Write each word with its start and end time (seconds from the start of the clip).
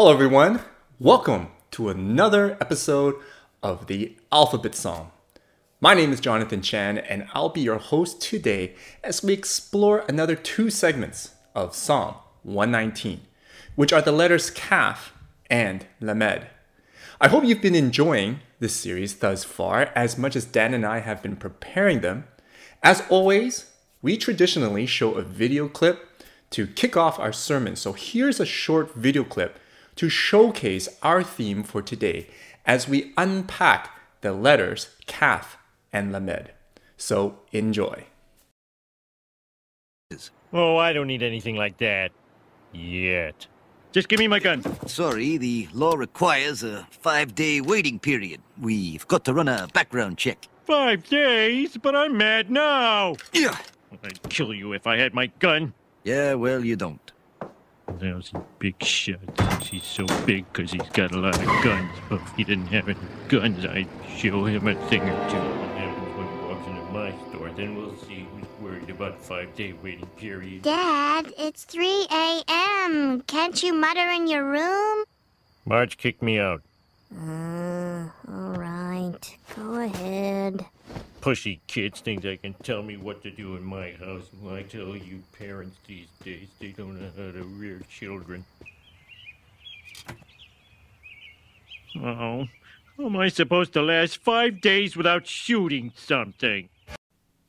Hello, 0.00 0.12
everyone. 0.12 0.60
Welcome 1.00 1.48
to 1.72 1.88
another 1.88 2.56
episode 2.60 3.16
of 3.64 3.88
the 3.88 4.16
Alphabet 4.30 4.76
Song. 4.76 5.10
My 5.80 5.92
name 5.92 6.12
is 6.12 6.20
Jonathan 6.20 6.62
Chan, 6.62 6.98
and 6.98 7.26
I'll 7.34 7.48
be 7.48 7.62
your 7.62 7.78
host 7.78 8.22
today 8.22 8.76
as 9.02 9.24
we 9.24 9.32
explore 9.32 10.04
another 10.08 10.36
two 10.36 10.70
segments 10.70 11.32
of 11.52 11.74
Psalm 11.74 12.14
119, 12.44 13.22
which 13.74 13.92
are 13.92 14.00
the 14.00 14.12
letters 14.12 14.50
Kaf 14.50 15.12
and 15.50 15.84
Lamed. 16.00 16.46
I 17.20 17.26
hope 17.26 17.42
you've 17.42 17.60
been 17.60 17.74
enjoying 17.74 18.38
this 18.60 18.76
series 18.76 19.16
thus 19.16 19.42
far 19.42 19.90
as 19.96 20.16
much 20.16 20.36
as 20.36 20.44
Dan 20.44 20.74
and 20.74 20.86
I 20.86 21.00
have 21.00 21.24
been 21.24 21.34
preparing 21.34 22.02
them. 22.02 22.28
As 22.84 23.02
always, 23.10 23.72
we 24.00 24.16
traditionally 24.16 24.86
show 24.86 25.14
a 25.14 25.22
video 25.22 25.66
clip 25.66 26.08
to 26.50 26.68
kick 26.68 26.96
off 26.96 27.18
our 27.18 27.32
sermon. 27.32 27.74
So 27.74 27.94
here's 27.94 28.38
a 28.38 28.46
short 28.46 28.94
video 28.94 29.24
clip 29.24 29.58
to 29.98 30.08
showcase 30.08 30.88
our 31.02 31.24
theme 31.24 31.64
for 31.64 31.82
today 31.82 32.28
as 32.64 32.88
we 32.88 33.12
unpack 33.16 33.90
the 34.20 34.32
letters 34.32 34.90
Kaf 35.06 35.58
and 35.92 36.12
Lamed. 36.12 36.52
So 36.96 37.40
enjoy. 37.50 38.04
Oh, 40.52 40.76
I 40.76 40.92
don't 40.92 41.08
need 41.08 41.22
anything 41.24 41.56
like 41.56 41.78
that. 41.78 42.12
Yet. 42.72 43.48
Just 43.90 44.08
give 44.08 44.20
me 44.20 44.28
my 44.28 44.38
gun. 44.38 44.62
Sorry, 44.86 45.36
the 45.36 45.68
law 45.72 45.94
requires 45.94 46.62
a 46.62 46.86
five-day 46.90 47.60
waiting 47.60 47.98
period. 47.98 48.40
We've 48.60 49.06
got 49.08 49.24
to 49.24 49.34
run 49.34 49.48
a 49.48 49.66
background 49.74 50.16
check. 50.16 50.46
Five 50.64 51.08
days, 51.08 51.76
but 51.76 51.96
I'm 51.96 52.16
mad 52.16 52.50
now. 52.50 53.16
Yeah. 53.32 53.58
I'd 54.04 54.22
kill 54.28 54.54
you 54.54 54.74
if 54.74 54.86
I 54.86 54.96
had 54.96 55.12
my 55.12 55.26
gun. 55.38 55.72
Yeah, 56.04 56.34
well, 56.34 56.64
you 56.64 56.76
don't. 56.76 57.12
There's 57.94 58.30
a 58.34 58.42
big 58.58 58.82
shot. 58.82 59.62
He's 59.62 59.82
so 59.82 60.06
big 60.26 60.50
because 60.52 60.70
he's 60.70 60.88
got 60.92 61.12
a 61.12 61.18
lot 61.18 61.38
of 61.38 61.46
guns. 61.64 61.90
But 62.08 62.20
if 62.20 62.32
he 62.36 62.44
didn't 62.44 62.68
have 62.68 62.88
any 62.88 62.98
guns, 63.28 63.64
I'd 63.64 63.88
show 64.16 64.44
him 64.44 64.68
a 64.68 64.74
thing 64.88 65.02
or 65.02 65.30
two. 65.30 65.36
What 65.36 65.76
happens 65.76 66.16
when 66.16 66.28
he 66.28 66.44
walks 66.46 66.66
into 66.66 66.92
my 66.92 67.28
store? 67.28 67.50
Then 67.50 67.76
we'll 67.76 67.96
see 67.96 68.26
who's 68.32 68.46
worried 68.60 68.90
about 68.90 69.12
a 69.12 69.16
five-day 69.18 69.74
waiting 69.82 70.06
period. 70.16 70.62
Dad, 70.62 71.32
it's 71.38 71.64
3 71.64 72.06
a.m. 72.10 73.22
Can't 73.22 73.60
you 73.62 73.72
mutter 73.72 74.08
in 74.10 74.28
your 74.28 74.44
room? 74.44 75.04
Marge 75.64 75.96
kicked 75.96 76.22
me 76.22 76.38
out. 76.38 76.62
Uh, 77.14 78.08
all 78.28 78.54
right. 78.54 79.36
Go 79.56 79.80
ahead. 79.80 80.64
Pushy 81.20 81.58
kids 81.66 82.00
think 82.00 82.22
they 82.22 82.36
can 82.36 82.54
tell 82.62 82.82
me 82.82 82.96
what 82.96 83.22
to 83.24 83.30
do 83.30 83.56
in 83.56 83.64
my 83.64 83.92
house. 83.92 84.28
Well, 84.40 84.54
I 84.54 84.62
tell 84.62 84.96
you, 84.96 85.22
parents 85.36 85.76
these 85.86 86.06
days, 86.24 86.48
they 86.60 86.68
don't 86.68 87.00
know 87.00 87.10
how 87.16 87.32
to 87.32 87.42
rear 87.42 87.80
children. 87.88 88.44
Oh, 91.96 92.46
how 92.96 93.04
am 93.04 93.16
I 93.16 93.28
supposed 93.28 93.72
to 93.72 93.82
last 93.82 94.18
five 94.18 94.60
days 94.60 94.96
without 94.96 95.26
shooting 95.26 95.92
something? 95.96 96.68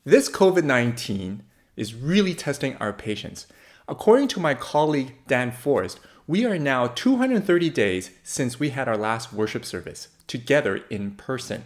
This 0.03 0.29
COVID 0.29 0.63
19 0.63 1.43
is 1.75 1.93
really 1.93 2.33
testing 2.33 2.75
our 2.77 2.91
patience. 2.91 3.45
According 3.87 4.29
to 4.29 4.39
my 4.39 4.55
colleague 4.55 5.13
Dan 5.27 5.51
Forrest, 5.51 5.99
we 6.25 6.45
are 6.45 6.59
now 6.59 6.87
230 6.87 7.69
days 7.69 8.11
since 8.23 8.59
we 8.59 8.69
had 8.69 8.87
our 8.87 8.97
last 8.97 9.33
worship 9.33 9.65
service 9.65 10.07
together 10.27 10.83
in 10.89 11.11
person. 11.11 11.65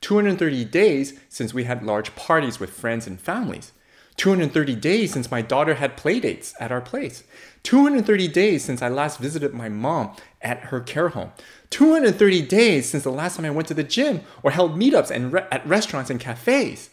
230 0.00 0.64
days 0.64 1.18
since 1.28 1.52
we 1.52 1.64
had 1.64 1.84
large 1.84 2.14
parties 2.14 2.60
with 2.60 2.70
friends 2.70 3.06
and 3.06 3.20
families. 3.20 3.72
230 4.16 4.74
days 4.74 5.12
since 5.12 5.30
my 5.30 5.40
daughter 5.40 5.74
had 5.74 5.96
playdates 5.96 6.52
at 6.58 6.72
our 6.72 6.80
place. 6.80 7.22
230 7.62 8.26
days 8.28 8.64
since 8.64 8.82
I 8.82 8.88
last 8.88 9.20
visited 9.20 9.54
my 9.54 9.68
mom 9.68 10.16
at 10.42 10.58
her 10.64 10.80
care 10.80 11.10
home. 11.10 11.32
230 11.70 12.42
days 12.42 12.88
since 12.88 13.04
the 13.04 13.10
last 13.10 13.36
time 13.36 13.44
I 13.44 13.50
went 13.50 13.68
to 13.68 13.74
the 13.74 13.84
gym 13.84 14.22
or 14.42 14.50
held 14.50 14.76
meetups 14.76 15.10
and 15.10 15.32
re- 15.32 15.46
at 15.52 15.66
restaurants 15.66 16.10
and 16.10 16.18
cafes. 16.18 16.90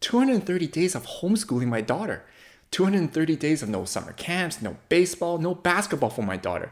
230 0.00 0.66
days 0.66 0.94
of 0.94 1.06
homeschooling 1.06 1.68
my 1.68 1.80
daughter. 1.80 2.24
230 2.72 3.36
days 3.36 3.62
of 3.62 3.70
no 3.70 3.86
summer 3.86 4.12
camps, 4.12 4.60
no 4.60 4.76
baseball, 4.90 5.38
no 5.38 5.54
basketball 5.54 6.10
for 6.10 6.22
my 6.22 6.36
daughter. 6.36 6.70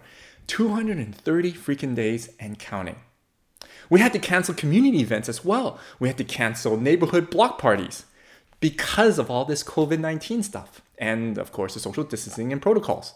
230 0.48 1.52
freaking 1.52 1.94
days 1.94 2.28
and 2.38 2.58
counting. 2.58 2.96
We 3.90 4.00
had 4.00 4.12
to 4.12 4.18
cancel 4.18 4.54
community 4.54 5.00
events 5.00 5.28
as 5.28 5.44
well. 5.44 5.78
We 5.98 6.08
had 6.08 6.18
to 6.18 6.24
cancel 6.24 6.76
neighborhood 6.76 7.30
block 7.30 7.58
parties 7.58 8.04
because 8.60 9.18
of 9.18 9.30
all 9.30 9.44
this 9.44 9.62
COVID 9.62 10.00
19 10.00 10.42
stuff. 10.42 10.80
And 10.98 11.38
of 11.38 11.52
course, 11.52 11.74
the 11.74 11.80
social 11.80 12.04
distancing 12.04 12.52
and 12.52 12.62
protocols. 12.62 13.14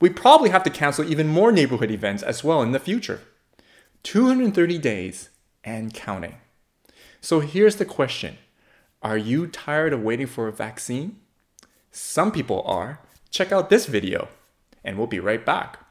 We 0.00 0.10
probably 0.10 0.50
have 0.50 0.64
to 0.64 0.70
cancel 0.70 1.10
even 1.10 1.28
more 1.28 1.50
neighborhood 1.50 1.90
events 1.90 2.22
as 2.22 2.44
well 2.44 2.62
in 2.62 2.72
the 2.72 2.78
future. 2.78 3.20
230 4.02 4.78
days 4.78 5.30
and 5.64 5.94
counting. 5.94 6.36
So 7.20 7.40
here's 7.40 7.76
the 7.76 7.84
question 7.84 8.38
Are 9.02 9.16
you 9.16 9.46
tired 9.46 9.92
of 9.92 10.02
waiting 10.02 10.26
for 10.26 10.48
a 10.48 10.52
vaccine? 10.52 11.16
Some 11.90 12.30
people 12.30 12.62
are. 12.66 13.00
Check 13.30 13.52
out 13.52 13.70
this 13.70 13.86
video, 13.86 14.28
and 14.84 14.96
we'll 14.96 15.06
be 15.06 15.20
right 15.20 15.44
back. 15.44 15.85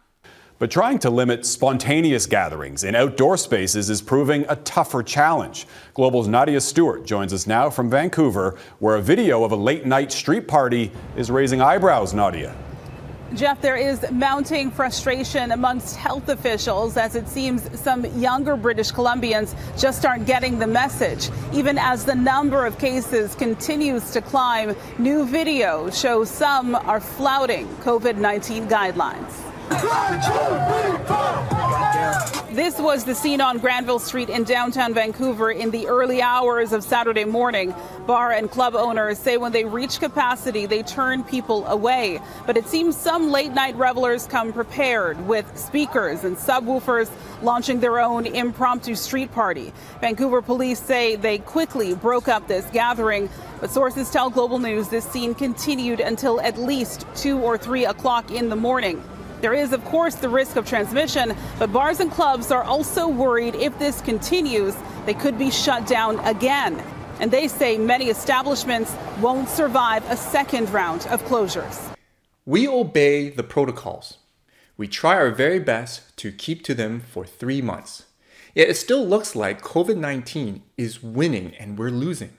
But 0.58 0.72
trying 0.72 1.00
to 1.00 1.10
limit 1.10 1.46
spontaneous 1.46 2.26
gatherings 2.26 2.86
in 2.86 2.96
outdoor 2.96 3.36
spaces 3.36 3.90
is 3.90 4.02
proving 4.02 4.46
a 4.48 4.56
tougher 4.56 5.04
challenge. 5.04 5.68
Global's 5.94 6.30
Nadia 6.30 6.62
Stewart 6.62 7.06
joins 7.06 7.34
us 7.34 7.46
now 7.46 7.70
from 7.70 7.90
Vancouver, 7.90 8.58
where 8.80 8.96
a 8.96 9.02
video 9.02 9.44
of 9.44 9.52
a 9.52 9.56
late 9.58 9.86
night 9.86 10.14
street 10.14 10.48
party 10.48 10.92
is 11.18 11.30
raising 11.30 11.60
eyebrows, 11.60 12.14
Nadia. 12.14 12.56
Jeff, 13.34 13.60
there 13.60 13.76
is 13.76 14.10
mounting 14.12 14.72
frustration 14.72 15.52
amongst 15.52 15.98
health 15.98 16.30
officials 16.30 16.96
as 16.96 17.16
it 17.16 17.28
seems 17.28 17.68
some 17.78 18.06
younger 18.18 18.56
British 18.56 18.92
Columbians 18.92 19.56
just 19.78 20.06
aren't 20.06 20.26
getting 20.26 20.58
the 20.58 20.68
message. 20.68 21.30
Even 21.52 21.78
as 21.78 22.06
the 22.06 22.16
number 22.16 22.66
of 22.66 22.78
cases 22.78 23.36
continues 23.36 24.12
to 24.12 24.22
climb, 24.22 24.74
new 25.00 25.26
video 25.26 25.90
shows 25.90 26.30
some 26.30 26.76
are 26.76 27.02
flouting 27.02 27.68
COVID 27.80 28.16
19 28.16 28.70
guidelines. 28.70 29.45
This 32.56 32.80
was 32.80 33.03
the 33.03 33.14
scene 33.14 33.42
on 33.42 33.58
Granville 33.58 34.00
Street 34.00 34.30
in 34.30 34.44
downtown 34.46 34.94
Vancouver 34.94 35.52
in 35.52 35.72
the 35.72 35.88
early 35.88 36.22
hours 36.22 36.72
of 36.72 36.84
Saturday 36.84 37.26
morning. 37.26 37.76
Bar 38.08 38.31
and 38.31 38.50
club 38.50 38.76
owners 38.76 39.20
say 39.20 39.36
when 39.36 39.52
they 39.52 39.66
reach 39.66 40.00
capacity, 40.00 40.66
they 40.66 40.81
turn 40.81 41.24
people 41.24 41.66
away. 41.68 42.22
But 42.46 42.56
it 42.56 42.66
seems 42.68 42.96
some 42.96 43.30
late 43.30 43.52
night 43.52 43.76
revelers 43.76 44.26
come 44.26 44.53
prepared 44.53 45.28
with 45.28 45.46
speakers 45.58 46.24
and 46.24 46.38
subwoofers 46.38 47.12
launching 47.42 47.82
their 47.82 48.00
own 48.00 48.26
impromptu 48.26 48.96
street 48.96 49.34
party. 49.34 49.74
Vancouver 50.00 50.42
police 50.42 50.80
say 50.80 51.18
they 51.18 51.40
quickly 51.40 51.94
broke 51.94 52.30
up 52.30 52.47
this 52.47 52.66
gathering, 52.72 53.30
but 53.59 53.70
sources 53.70 54.09
tell 54.09 54.30
Global 54.30 54.59
News 54.59 54.88
this 54.88 55.06
scene 55.06 55.36
continued 55.36 56.00
until 56.00 56.40
at 56.40 56.58
least 56.58 57.06
2 57.16 57.38
or 57.40 57.58
3 57.58 57.86
o'clock 57.86 58.32
in 58.32 58.47
the 58.50 58.56
morning. 58.56 59.03
There 59.46 59.54
is, 59.54 59.74
of 59.74 59.86
course, 59.86 60.16
the 60.16 60.28
risk 60.28 60.56
of 60.56 60.66
transmission, 60.66 61.36
but 61.60 61.72
bars 61.72 62.00
and 62.00 62.10
clubs 62.10 62.50
are 62.50 62.64
also 62.64 63.08
worried 63.08 63.54
if 63.54 63.78
this 63.78 64.02
continues, 64.02 64.74
they 65.06 65.14
could 65.14 65.38
be 65.38 65.52
shut 65.52 65.86
down 65.86 66.18
again. 66.22 66.84
And 67.20 67.30
they 67.30 67.48
say 67.48 67.78
many 67.78 68.06
establishments 68.06 68.96
won't 69.22 69.48
survive 69.48 70.04
a 70.10 70.18
second 70.18 70.72
round 70.72 71.06
of 71.12 71.24
closures. 71.26 71.96
We 72.44 72.68
obey 72.68 73.30
the 73.30 73.44
protocols. 73.44 74.18
We 74.78 74.88
try 74.88 75.14
our 75.14 75.30
very 75.30 75.60
best 75.60 76.18
to 76.18 76.32
keep 76.32 76.64
to 76.64 76.74
them 76.74 77.00
for 77.00 77.24
three 77.24 77.62
months. 77.62 78.06
Yet 78.56 78.70
it 78.70 78.78
still 78.78 79.06
looks 79.06 79.36
like 79.36 79.62
COVID 79.62 79.98
19 79.98 80.64
is 80.76 81.04
winning 81.04 81.54
and 81.60 81.78
we're 81.78 81.91
losing. 81.91 82.36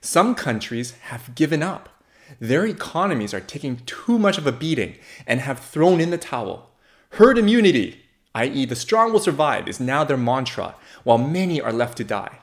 Some 0.00 0.36
countries 0.36 0.92
have 1.10 1.34
given 1.34 1.64
up. 1.64 1.97
Their 2.40 2.66
economies 2.66 3.34
are 3.34 3.40
taking 3.40 3.78
too 3.86 4.18
much 4.18 4.38
of 4.38 4.46
a 4.46 4.52
beating 4.52 4.96
and 5.26 5.40
have 5.40 5.58
thrown 5.58 6.00
in 6.00 6.10
the 6.10 6.18
towel. 6.18 6.70
Herd 7.10 7.38
immunity, 7.38 8.02
i.e., 8.34 8.64
the 8.64 8.76
strong 8.76 9.12
will 9.12 9.20
survive, 9.20 9.68
is 9.68 9.80
now 9.80 10.04
their 10.04 10.16
mantra, 10.16 10.74
while 11.04 11.18
many 11.18 11.60
are 11.60 11.72
left 11.72 11.96
to 11.98 12.04
die. 12.04 12.38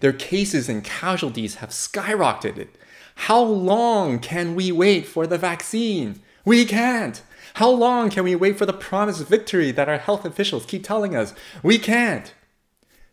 Their 0.00 0.12
cases 0.12 0.68
and 0.68 0.84
casualties 0.84 1.56
have 1.56 1.70
skyrocketed. 1.70 2.68
How 3.14 3.42
long 3.42 4.18
can 4.18 4.54
we 4.54 4.70
wait 4.70 5.06
for 5.06 5.26
the 5.26 5.38
vaccine? 5.38 6.22
We 6.44 6.64
can't. 6.64 7.22
How 7.54 7.70
long 7.70 8.10
can 8.10 8.24
we 8.24 8.34
wait 8.34 8.56
for 8.56 8.66
the 8.66 8.72
promised 8.72 9.26
victory 9.26 9.72
that 9.72 9.88
our 9.88 9.98
health 9.98 10.24
officials 10.24 10.66
keep 10.66 10.84
telling 10.84 11.16
us? 11.16 11.34
We 11.62 11.78
can't. 11.78 12.32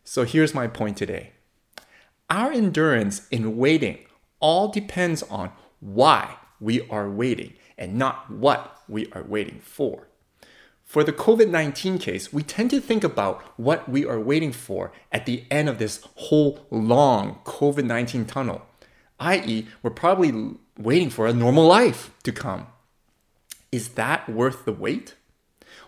So 0.04 0.24
here's 0.24 0.54
my 0.54 0.68
point 0.68 0.98
today. 0.98 1.32
Our 2.30 2.52
endurance 2.52 3.28
in 3.30 3.58
waiting 3.58 4.00
all 4.40 4.68
depends 4.68 5.24
on 5.24 5.52
why 5.80 6.38
we 6.60 6.88
are 6.90 7.10
waiting 7.10 7.54
and 7.78 7.96
not 7.96 8.30
what 8.32 8.82
we 8.88 9.10
are 9.12 9.24
waiting 9.24 9.60
for. 9.60 10.08
For 10.84 11.04
the 11.04 11.12
COVID 11.12 11.50
19 11.50 11.98
case, 11.98 12.32
we 12.32 12.44
tend 12.44 12.70
to 12.70 12.80
think 12.80 13.04
about 13.04 13.42
what 13.60 13.90
we 13.90 14.06
are 14.06 14.20
waiting 14.20 14.54
for 14.54 14.94
at 15.12 15.26
the 15.26 15.44
end 15.52 15.68
of 15.68 15.80
this 15.80 16.02
whole 16.16 16.66
long 16.72 17.40
COVID 17.44 17.84
19 17.84 18.26
tunnel, 18.26 18.62
i.e., 19.20 19.68
we're 19.84 19.90
probably 19.92 20.56
waiting 20.78 21.10
for 21.10 21.28
a 21.28 21.34
normal 21.34 21.66
life 21.66 22.12
to 22.24 22.32
come. 22.32 22.68
Is 23.70 23.90
that 23.90 24.30
worth 24.30 24.64
the 24.64 24.72
wait? 24.72 25.16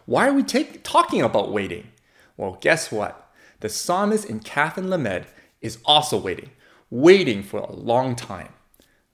Why 0.06 0.28
are 0.28 0.34
we 0.34 0.44
take, 0.44 0.84
talking 0.84 1.22
about 1.22 1.54
waiting? 1.54 1.92
Well, 2.36 2.58
guess 2.60 2.92
what? 2.92 3.32
The 3.62 3.70
psalmist 3.70 4.26
in 4.26 4.42
Kaf 4.42 4.78
and 4.78 4.90
Lamed 4.90 5.28
is 5.62 5.78
also 5.86 6.18
waiting, 6.18 6.50
waiting 6.90 7.44
for 7.44 7.60
a 7.60 7.72
long 7.72 8.16
time. 8.16 8.50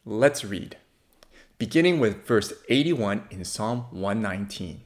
Let's 0.07 0.45
read. 0.45 0.77
Beginning 1.57 1.99
with 1.99 2.27
verse 2.27 2.53
81 2.69 3.23
in 3.31 3.43
Psalm 3.43 3.87
119. 3.89 4.81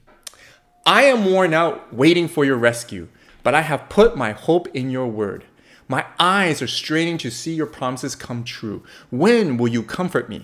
I 0.86 1.04
am 1.04 1.26
worn 1.26 1.54
out 1.54 1.94
waiting 1.94 2.30
for 2.30 2.46
your 2.46 2.56
rescue, 2.56 3.10
but 3.44 3.54
I 3.54 3.64
have 3.64 3.90
put 3.90 4.16
my 4.16 4.32
hope 4.32 4.74
in 4.74 4.90
your 4.90 5.08
word. 5.08 5.44
My 5.90 6.06
eyes 6.20 6.62
are 6.62 6.68
straining 6.68 7.18
to 7.18 7.32
see 7.32 7.54
your 7.54 7.66
promises 7.66 8.16
come 8.16 8.46
true. 8.46 8.82
When 9.10 9.58
will 9.58 9.68
you 9.68 9.84
comfort 9.84 10.30
me? 10.30 10.44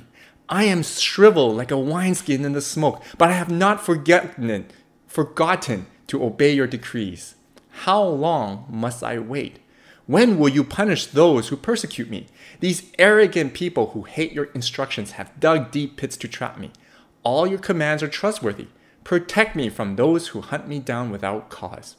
I 0.50 0.66
am 0.66 0.84
shriveled 0.84 1.56
like 1.56 1.72
a 1.72 1.80
wineskin 1.80 2.44
in 2.44 2.52
the 2.52 2.60
smoke, 2.60 3.02
but 3.18 3.30
I 3.30 3.34
have 3.34 3.50
not 3.50 3.86
forgotten 3.86 4.66
forgotten 5.08 5.86
to 6.08 6.22
obey 6.22 6.54
your 6.54 6.68
decrees. 6.68 7.36
How 7.70 8.04
long 8.04 8.66
must 8.70 9.04
I 9.06 9.20
wait? 9.20 9.60
When 10.08 10.38
will 10.38 10.50
you 10.50 10.64
punish 10.64 11.08
those 11.08 11.48
who 11.48 11.58
persecute 11.58 12.10
me? 12.10 12.28
These 12.60 12.92
arrogant 13.00 13.54
people 13.54 13.92
who 13.92 14.04
hate 14.04 14.34
your 14.34 14.46
instructions 14.54 15.12
have 15.12 15.40
dug 15.40 15.72
deep 15.72 15.98
pits 15.98 16.16
to 16.18 16.28
trap 16.28 16.60
me. 16.60 16.72
All 17.24 17.48
your 17.48 17.58
commands 17.58 18.04
are 18.04 18.08
trustworthy. 18.08 18.68
Protect 19.04 19.56
me 19.56 19.70
from 19.70 19.96
those 19.96 20.28
who 20.30 20.42
hunt 20.42 20.68
me 20.68 20.80
down 20.80 21.10
without 21.10 21.50
cause. 21.50 21.96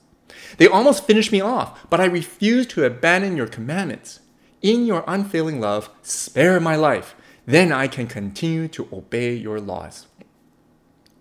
They 0.57 0.69
almost 0.69 1.05
finished 1.05 1.33
me 1.33 1.41
off, 1.41 1.89
but 1.91 2.01
I 2.01 2.05
refuse 2.05 2.67
to 2.69 2.85
abandon 2.85 3.37
your 3.37 3.47
commandments. 3.47 4.21
In 4.63 4.87
your 4.87 5.05
unfailing 5.07 5.61
love, 5.61 5.91
spare 6.03 6.61
my 6.61 6.77
life. 6.77 7.15
Then 7.45 7.73
I 7.73 7.87
can 7.87 8.07
continue 8.07 8.69
to 8.69 8.89
obey 8.93 9.35
your 9.35 9.61
laws. 9.61 10.07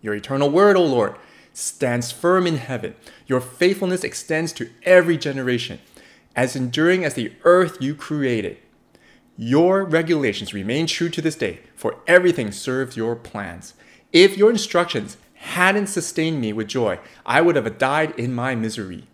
Your 0.01 0.15
eternal 0.15 0.49
word, 0.49 0.75
O 0.75 0.83
Lord, 0.83 1.15
stands 1.53 2.11
firm 2.11 2.45
in 2.45 2.57
heaven. 2.57 2.95
Your 3.27 3.41
faithfulness 3.41 4.03
extends 4.03 4.51
to 4.53 4.69
every 4.83 5.17
generation, 5.17 5.79
as 6.35 6.55
enduring 6.55 7.05
as 7.05 7.13
the 7.13 7.33
earth 7.43 7.77
you 7.81 7.95
created. 7.95 8.57
Your 9.37 9.83
regulations 9.83 10.53
remain 10.53 10.87
true 10.87 11.09
to 11.09 11.21
this 11.21 11.35
day, 11.35 11.59
for 11.75 11.97
everything 12.07 12.51
serves 12.51 12.95
your 12.95 13.15
plans. 13.15 13.73
If 14.13 14.37
your 14.37 14.49
instructions 14.49 15.17
hadn't 15.33 15.87
sustained 15.87 16.39
me 16.39 16.53
with 16.53 16.67
joy, 16.67 16.99
I 17.25 17.41
would 17.41 17.55
have 17.55 17.77
died 17.77 18.17
in 18.17 18.33
my 18.33 18.55
misery. 18.55 19.07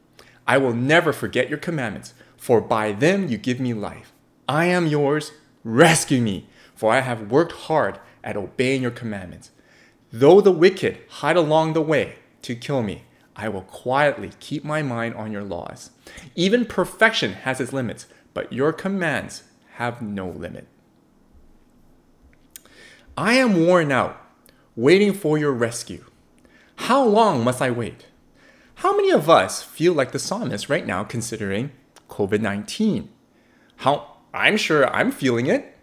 I 0.48 0.58
will 0.58 0.74
never 0.74 1.12
forget 1.12 1.50
your 1.50 1.58
commandments, 1.58 2.14
for 2.38 2.62
by 2.62 2.92
them 2.92 3.28
you 3.28 3.38
give 3.38 3.60
me 3.60 3.74
life. 3.74 4.14
I 4.48 4.66
am 4.66 4.88
yours, 4.88 5.32
rescue 5.64 6.22
me, 6.22 6.48
for 6.76 6.92
I 6.92 7.02
have 7.02 7.32
worked 7.32 7.52
hard 7.54 8.00
at 8.24 8.38
obeying 8.38 8.82
your 8.82 8.92
commandments. 8.92 9.52
Though 10.12 10.42
the 10.42 10.52
wicked 10.52 11.00
hide 11.10 11.38
along 11.38 11.74
the 11.74 11.82
way, 11.82 12.16
to 12.42 12.56
kill 12.56 12.84
me, 12.84 13.04
I 13.42 13.50
will 13.50 13.64
quietly 13.64 14.30
keep 14.40 14.64
my 14.64 14.84
mind 14.84 15.16
on 15.16 15.32
your 15.32 15.44
laws. 15.44 15.90
Even 16.36 16.64
perfection 16.64 17.34
has 17.34 17.60
its 17.60 17.74
limits, 17.74 18.06
but 18.36 18.54
your 18.54 18.72
commands 18.72 19.44
have 19.78 20.00
no 20.00 20.30
limit. 20.30 20.68
I 23.18 23.34
am 23.34 23.66
worn 23.66 23.92
out, 23.92 24.22
waiting 24.76 25.12
for 25.12 25.40
your 25.40 25.54
rescue. 25.54 26.06
How 26.76 27.04
long 27.04 27.44
must 27.44 27.64
I 27.64 27.72
wait? 27.72 28.06
How 28.76 28.96
many 28.96 29.10
of 29.10 29.28
us 29.28 29.64
feel 29.64 29.94
like 29.94 30.12
the 30.12 30.20
psalmist 30.20 30.70
right 30.70 30.86
now 30.86 31.04
considering 31.04 31.72
COVID 32.10 32.42
19? 32.42 33.10
How 33.78 34.18
I'm 34.36 34.56
sure 34.56 34.88
I'm 34.96 35.12
feeling 35.12 35.48
it. 35.48 35.76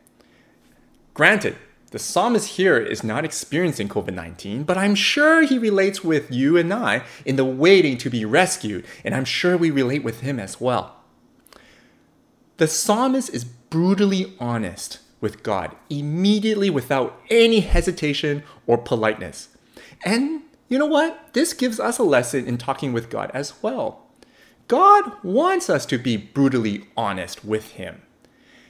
Granted, 1.12 1.56
the 1.90 1.98
psalmist 1.98 2.50
here 2.50 2.78
is 2.78 3.02
not 3.02 3.24
experiencing 3.24 3.88
COVID 3.88 4.14
19, 4.14 4.64
but 4.64 4.76
I'm 4.76 4.94
sure 4.94 5.42
he 5.42 5.58
relates 5.58 6.04
with 6.04 6.30
you 6.30 6.56
and 6.56 6.72
I 6.72 7.02
in 7.24 7.36
the 7.36 7.44
waiting 7.44 7.96
to 7.98 8.10
be 8.10 8.24
rescued, 8.24 8.84
and 9.04 9.14
I'm 9.14 9.24
sure 9.24 9.56
we 9.56 9.70
relate 9.70 10.04
with 10.04 10.20
him 10.20 10.38
as 10.38 10.60
well. 10.60 10.96
The 12.58 12.66
psalmist 12.66 13.32
is 13.32 13.44
brutally 13.44 14.36
honest 14.38 14.98
with 15.20 15.42
God 15.42 15.74
immediately 15.88 16.70
without 16.70 17.20
any 17.30 17.60
hesitation 17.60 18.42
or 18.66 18.78
politeness. 18.78 19.48
And 20.04 20.42
you 20.68 20.78
know 20.78 20.86
what? 20.86 21.32
This 21.32 21.52
gives 21.54 21.80
us 21.80 21.98
a 21.98 22.02
lesson 22.02 22.46
in 22.46 22.58
talking 22.58 22.92
with 22.92 23.10
God 23.10 23.30
as 23.32 23.62
well. 23.62 24.06
God 24.68 25.12
wants 25.22 25.70
us 25.70 25.86
to 25.86 25.98
be 25.98 26.18
brutally 26.18 26.84
honest 26.96 27.44
with 27.44 27.72
Him. 27.72 28.02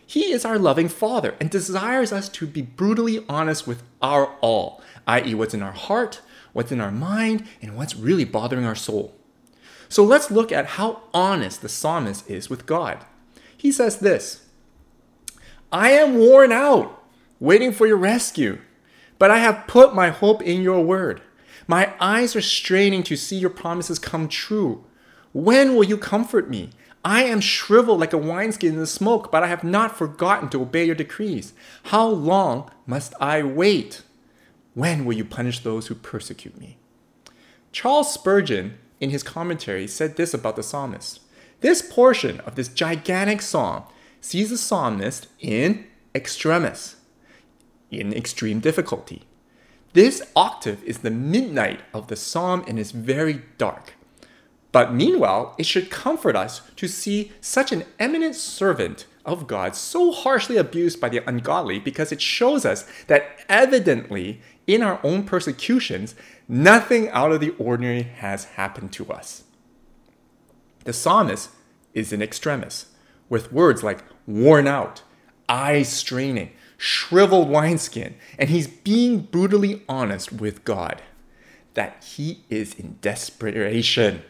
He 0.09 0.33
is 0.33 0.47
our 0.47 0.59
loving 0.59 0.89
Father 0.89 1.35
and 1.39 1.51
desires 1.51 2.15
us 2.15 2.31
to 2.31 2.47
be 2.47 2.63
brutally 2.63 3.27
honest 3.29 3.67
with 3.67 3.83
our 4.01 4.35
all, 4.41 4.83
i.e., 5.07 5.35
what's 5.35 5.53
in 5.53 5.63
our 5.63 5.73
heart, 5.73 6.23
what's 6.55 6.73
in 6.73 6.81
our 6.81 6.91
mind, 6.91 7.47
and 7.61 7.77
what's 7.77 7.95
really 7.95 8.25
bothering 8.25 8.65
our 8.65 8.75
soul. 8.75 9.15
So 9.91 10.03
let's 10.03 10.31
look 10.31 10.51
at 10.51 10.65
how 10.65 11.03
honest 11.13 11.61
the 11.61 11.69
psalmist 11.69 12.29
is 12.31 12.49
with 12.49 12.65
God. 12.65 13.05
He 13.55 13.71
says 13.71 13.99
this 13.99 14.47
I 15.71 15.91
am 15.91 16.17
worn 16.17 16.53
out, 16.53 17.05
waiting 17.39 17.71
for 17.71 17.87
your 17.87 17.99
rescue, 17.99 18.61
but 19.19 19.31
I 19.31 19.41
have 19.41 19.67
put 19.67 19.95
my 19.95 20.09
hope 20.09 20.41
in 20.41 20.63
your 20.63 20.83
word. 20.83 21.21
My 21.67 21.93
eyes 22.01 22.35
are 22.35 22.41
straining 22.41 23.03
to 23.03 23.17
see 23.17 23.37
your 23.37 23.51
promises 23.51 23.99
come 23.99 24.27
true. 24.27 24.87
When 25.35 25.75
will 25.75 25.85
you 25.85 25.99
comfort 25.99 26.49
me? 26.49 26.71
I 27.05 27.25
am 27.25 27.41
shriveled 27.41 28.01
like 28.01 28.13
a 28.13 28.19
wineskin 28.19 28.75
in 28.75 28.79
the 28.79 28.87
smoke, 28.87 29.31
but 29.31 29.43
I 29.43 29.47
have 29.47 29.65
not 29.65 29.97
forgotten 29.97 30.49
to 30.51 30.63
obey 30.63 30.85
your 30.85 30.95
decrees. 30.95 31.53
How 31.85 32.07
long 32.07 32.71
must 32.87 33.15
I 33.21 33.43
wait? 33.43 34.03
When 34.75 35.05
will 35.05 35.15
you 35.15 35.25
punish 35.25 35.61
those 35.61 35.87
who 35.87 35.95
persecute 35.95 36.59
me? 36.59 36.79
Charles 37.73 38.13
Spurgeon, 38.13 38.79
in 39.01 39.11
his 39.11 39.23
commentary, 39.23 39.87
said 39.87 40.17
this 40.17 40.35
about 40.35 40.57
the 40.57 40.63
psalmist. 40.63 41.21
This 41.61 41.83
portion 41.83 42.41
of 42.41 42.55
this 42.55 42.69
gigantic 42.69 43.43
psalm 43.43 43.85
sees 44.21 44.51
the 44.51 44.59
psalmist 44.59 45.29
in 45.41 45.87
extremis, 46.15 46.97
in 47.91 48.13
extreme 48.13 48.61
difficulty. 48.61 49.23
This 49.93 50.23
octave 50.37 50.83
is 50.85 50.99
the 50.99 51.11
midnight 51.11 51.81
of 51.95 52.09
the 52.09 52.17
psalm 52.17 52.65
and 52.69 52.79
is 52.79 52.93
very 52.93 53.43
dark. 53.57 53.95
But 54.71 54.93
meanwhile, 54.93 55.55
it 55.59 55.67
should 55.67 55.91
comfort 55.91 56.37
us 56.37 56.61
to 56.77 56.89
see 56.89 57.33
such 57.41 57.73
an 57.73 57.85
eminent 57.99 58.37
servant 58.37 59.07
of 59.25 59.47
God 59.47 59.75
so 59.75 60.13
harshly 60.13 60.57
abused 60.57 61.01
by 61.01 61.09
the 61.09 61.27
ungodly 61.29 61.79
because 61.79 62.13
it 62.13 62.21
shows 62.21 62.65
us 62.65 62.87
that 63.07 63.45
evidently 63.49 64.41
in 64.67 64.83
our 64.83 65.01
own 65.03 65.25
persecutions, 65.25 66.15
nothing 66.47 67.09
out 67.11 67.33
of 67.33 67.41
the 67.41 67.51
ordinary 67.59 68.03
has 68.03 68.45
happened 68.45 68.93
to 68.93 69.11
us. 69.11 69.45
The 70.85 70.93
psalmist 70.93 71.51
is 71.95 72.13
in 72.13 72.23
extremis, 72.23 72.87
with 73.29 73.53
words 73.53 73.83
like 73.83 74.05
worn 74.27 74.67
out, 74.67 75.03
eyes 75.49 75.89
straining, 75.89 76.53
shriveled 76.77 77.49
wineskin, 77.49 78.15
and 78.39 78.49
he's 78.49 78.67
being 78.67 79.21
brutally 79.21 79.83
honest 79.89 80.33
with 80.33 80.65
God 80.65 81.03
that 81.75 82.05
he 82.05 82.45
is 82.49 82.75
in 82.75 82.99
desperation. 83.01 84.23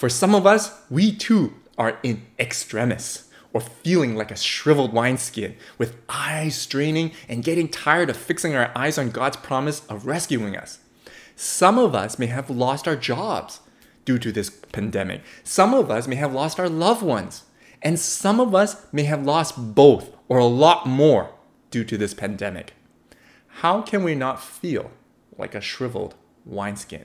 For 0.00 0.08
some 0.08 0.34
of 0.34 0.46
us, 0.46 0.80
we 0.88 1.14
too 1.14 1.52
are 1.76 1.98
in 2.02 2.22
extremis, 2.38 3.28
or 3.52 3.60
feeling 3.60 4.16
like 4.16 4.30
a 4.30 4.36
shriveled 4.36 4.94
wineskin, 4.94 5.56
with 5.76 5.98
eyes 6.08 6.54
straining 6.54 7.12
and 7.28 7.44
getting 7.44 7.68
tired 7.68 8.08
of 8.08 8.16
fixing 8.16 8.54
our 8.56 8.72
eyes 8.74 8.96
on 8.96 9.10
God's 9.10 9.36
promise 9.36 9.86
of 9.90 10.06
rescuing 10.06 10.56
us. 10.56 10.78
Some 11.36 11.78
of 11.78 11.94
us 11.94 12.18
may 12.18 12.28
have 12.28 12.48
lost 12.48 12.88
our 12.88 12.96
jobs 12.96 13.60
due 14.06 14.16
to 14.20 14.32
this 14.32 14.48
pandemic. 14.48 15.20
Some 15.44 15.74
of 15.74 15.90
us 15.90 16.08
may 16.08 16.16
have 16.16 16.32
lost 16.32 16.58
our 16.58 16.70
loved 16.70 17.02
ones. 17.02 17.42
And 17.82 17.98
some 17.98 18.40
of 18.40 18.54
us 18.54 18.86
may 18.92 19.02
have 19.02 19.26
lost 19.26 19.74
both 19.74 20.16
or 20.30 20.38
a 20.38 20.46
lot 20.46 20.86
more 20.86 21.34
due 21.70 21.84
to 21.84 21.98
this 21.98 22.14
pandemic. 22.14 22.72
How 23.48 23.82
can 23.82 24.02
we 24.02 24.14
not 24.14 24.42
feel 24.42 24.92
like 25.36 25.54
a 25.54 25.60
shriveled 25.60 26.14
wineskin? 26.46 27.04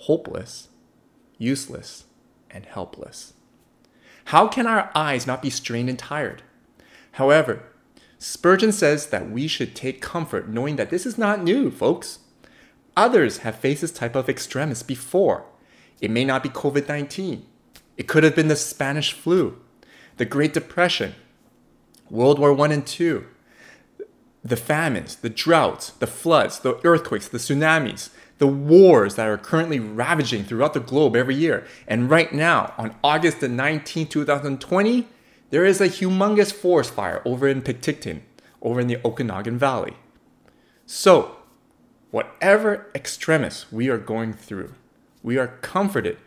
Hopeless 0.00 0.68
useless, 1.38 2.04
and 2.50 2.66
helpless. 2.66 3.34
How 4.26 4.48
can 4.48 4.66
our 4.66 4.90
eyes 4.94 5.26
not 5.26 5.42
be 5.42 5.50
strained 5.50 5.88
and 5.88 5.98
tired? 5.98 6.42
However, 7.12 7.62
Spurgeon 8.18 8.72
says 8.72 9.08
that 9.08 9.30
we 9.30 9.46
should 9.46 9.74
take 9.74 10.00
comfort 10.00 10.48
knowing 10.48 10.76
that 10.76 10.90
this 10.90 11.04
is 11.04 11.18
not 11.18 11.42
new, 11.42 11.70
folks. 11.70 12.20
Others 12.96 13.38
have 13.38 13.56
faced 13.56 13.82
this 13.82 13.92
type 13.92 14.14
of 14.14 14.28
extremis 14.28 14.82
before. 14.82 15.44
It 16.00 16.10
may 16.10 16.24
not 16.24 16.42
be 16.42 16.48
COVID 16.48 16.88
19, 16.88 17.44
it 17.96 18.08
could 18.08 18.24
have 18.24 18.34
been 18.34 18.48
the 18.48 18.56
Spanish 18.56 19.12
flu, 19.12 19.60
the 20.16 20.24
Great 20.24 20.52
Depression, 20.52 21.14
World 22.10 22.38
War 22.38 22.58
I 22.60 22.72
and 22.72 23.00
II, 23.00 23.22
the 24.42 24.56
famines, 24.56 25.16
the 25.16 25.30
droughts, 25.30 25.90
the 25.90 26.06
floods, 26.06 26.58
the 26.58 26.80
earthquakes, 26.84 27.28
the 27.28 27.38
tsunamis, 27.38 28.10
the 28.38 28.46
wars 28.46 29.14
that 29.14 29.28
are 29.28 29.38
currently 29.38 29.78
ravaging 29.78 30.44
throughout 30.44 30.74
the 30.74 30.80
globe 30.80 31.14
every 31.14 31.34
year. 31.34 31.66
And 31.86 32.10
right 32.10 32.32
now, 32.32 32.74
on 32.76 32.96
August 33.02 33.40
the 33.40 33.48
19th, 33.48 34.10
2020, 34.10 35.06
there 35.50 35.64
is 35.64 35.80
a 35.80 35.88
humongous 35.88 36.52
forest 36.52 36.92
fire 36.92 37.22
over 37.24 37.46
in 37.46 37.62
Penticton, 37.62 38.20
over 38.60 38.80
in 38.80 38.88
the 38.88 38.98
Okanagan 39.04 39.58
Valley. 39.58 39.96
So, 40.86 41.36
whatever 42.10 42.90
extremis 42.94 43.70
we 43.70 43.88
are 43.88 43.98
going 43.98 44.32
through, 44.32 44.74
we 45.22 45.38
are 45.38 45.58
comforted 45.62 46.18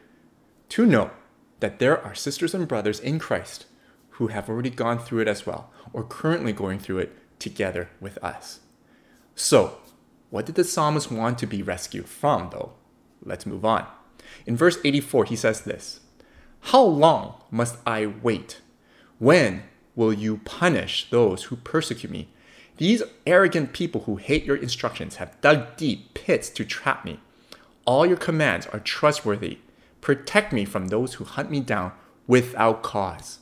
to 0.70 0.86
know 0.86 1.12
that 1.60 1.80
there 1.80 2.02
are 2.02 2.16
sisters 2.16 2.54
and 2.54 2.68
brothers 2.68 3.00
in 3.00 3.20
Christ 3.20 3.66
who 4.12 4.28
have 4.28 4.50
already 4.50 4.70
gone 4.70 5.00
through 5.00 5.20
it 5.20 5.28
as 5.28 5.46
well, 5.46 5.72
or 5.94 6.04
currently 6.04 6.52
going 6.52 6.80
through 6.80 7.00
it 7.00 7.40
together 7.40 7.90
with 8.00 8.18
us. 8.24 8.62
So, 9.36 9.78
what 10.30 10.46
did 10.46 10.56
the 10.56 10.64
psalmist 10.64 11.12
want 11.12 11.38
to 11.40 11.48
be 11.48 11.64
rescued 11.64 12.08
from, 12.08 12.50
though? 12.52 12.74
Let's 13.24 13.46
move 13.46 13.64
on. 13.66 13.86
In 14.46 14.58
verse 14.58 14.78
84, 14.84 15.26
he 15.26 15.36
says 15.36 15.62
this 15.62 16.02
How 16.62 16.84
long 16.84 17.36
must 17.50 17.78
I 17.86 18.06
wait? 18.06 18.62
When 19.20 19.64
will 19.96 20.14
you 20.14 20.38
punish 20.46 21.10
those 21.10 21.46
who 21.46 21.56
persecute 21.56 22.12
me? 22.12 22.30
These 22.78 23.04
arrogant 23.26 23.74
people 23.74 24.02
who 24.02 24.18
hate 24.18 24.44
your 24.46 24.56
instructions 24.56 25.16
have 25.16 25.40
dug 25.42 25.78
deep 25.78 26.14
pits 26.14 26.50
to 26.52 26.64
trap 26.64 27.04
me. 27.04 27.20
All 27.86 28.06
your 28.06 28.18
commands 28.18 28.68
are 28.68 28.80
trustworthy. 28.80 29.60
Protect 30.02 30.54
me 30.54 30.66
from 30.66 30.88
those 30.88 31.16
who 31.16 31.24
hunt 31.24 31.50
me 31.50 31.60
down 31.60 31.94
without 32.28 32.84
cause. 32.84 33.40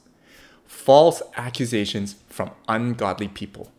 False 0.66 1.22
accusations 1.36 2.16
from 2.30 2.52
ungodly 2.70 3.28
people. 3.28 3.72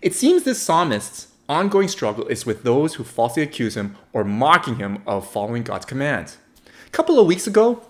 It 0.00 0.14
seems 0.14 0.44
this 0.44 0.62
psalmist's 0.62 1.28
ongoing 1.48 1.88
struggle 1.88 2.26
is 2.28 2.46
with 2.46 2.62
those 2.62 2.94
who 2.94 3.04
falsely 3.04 3.42
accuse 3.42 3.76
him 3.76 3.96
or 4.12 4.24
mocking 4.24 4.76
him 4.76 5.02
of 5.06 5.30
following 5.30 5.62
God's 5.62 5.86
commands. 5.86 6.38
A 6.86 6.90
couple 6.90 7.18
of 7.18 7.26
weeks 7.26 7.46
ago, 7.46 7.86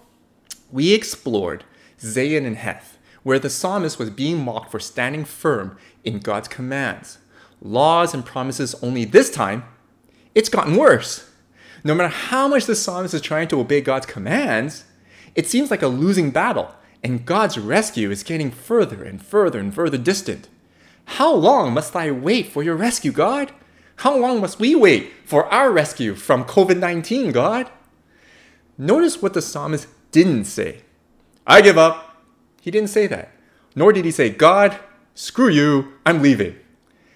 we 0.72 0.92
explored 0.92 1.64
Zayin 2.00 2.46
and 2.46 2.56
Heth, 2.56 2.98
where 3.22 3.38
the 3.38 3.50
psalmist 3.50 3.98
was 3.98 4.10
being 4.10 4.44
mocked 4.44 4.70
for 4.70 4.80
standing 4.80 5.24
firm 5.24 5.78
in 6.02 6.18
God's 6.18 6.48
commands, 6.48 7.18
laws, 7.60 8.12
and 8.12 8.24
promises, 8.24 8.74
only 8.82 9.04
this 9.04 9.30
time, 9.30 9.64
it's 10.34 10.48
gotten 10.48 10.76
worse. 10.76 11.30
No 11.84 11.94
matter 11.94 12.08
how 12.08 12.48
much 12.48 12.66
the 12.66 12.74
psalmist 12.74 13.14
is 13.14 13.20
trying 13.20 13.48
to 13.48 13.60
obey 13.60 13.80
God's 13.80 14.06
commands, 14.06 14.84
it 15.34 15.46
seems 15.46 15.70
like 15.70 15.82
a 15.82 15.88
losing 15.88 16.30
battle, 16.30 16.74
and 17.02 17.26
God's 17.26 17.58
rescue 17.58 18.10
is 18.10 18.22
getting 18.22 18.50
further 18.50 19.04
and 19.04 19.22
further 19.24 19.58
and 19.58 19.74
further 19.74 19.98
distant. 19.98 20.48
How 21.06 21.32
long 21.32 21.74
must 21.74 21.94
I 21.94 22.10
wait 22.10 22.48
for 22.48 22.62
your 22.62 22.76
rescue, 22.76 23.12
God? 23.12 23.52
How 23.96 24.16
long 24.16 24.40
must 24.40 24.58
we 24.58 24.74
wait 24.74 25.12
for 25.24 25.46
our 25.46 25.70
rescue 25.70 26.14
from 26.14 26.44
COVID 26.44 26.78
19, 26.78 27.32
God? 27.32 27.70
Notice 28.76 29.22
what 29.22 29.34
the 29.34 29.42
psalmist 29.42 29.86
didn't 30.10 30.44
say. 30.44 30.80
I 31.46 31.60
give 31.60 31.78
up. 31.78 32.22
He 32.60 32.70
didn't 32.70 32.90
say 32.90 33.06
that. 33.06 33.30
Nor 33.76 33.92
did 33.92 34.04
he 34.04 34.10
say, 34.10 34.30
God, 34.30 34.78
screw 35.14 35.48
you, 35.48 35.92
I'm 36.06 36.22
leaving. 36.22 36.56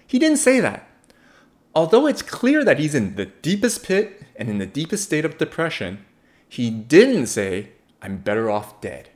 He 0.05 0.19
didn't 0.19 0.37
say 0.37 0.59
that. 0.59 0.87
Although 1.75 2.07
it's 2.07 2.21
clear 2.21 2.63
that 2.63 2.79
he's 2.79 2.95
in 2.95 3.15
the 3.15 3.25
deepest 3.25 3.83
pit 3.83 4.23
and 4.35 4.49
in 4.49 4.57
the 4.57 4.65
deepest 4.65 5.03
state 5.03 5.25
of 5.25 5.37
depression, 5.37 6.05
he 6.47 6.69
didn't 6.69 7.27
say, 7.27 7.69
I'm 8.01 8.17
better 8.17 8.49
off 8.49 8.81
dead. 8.81 9.09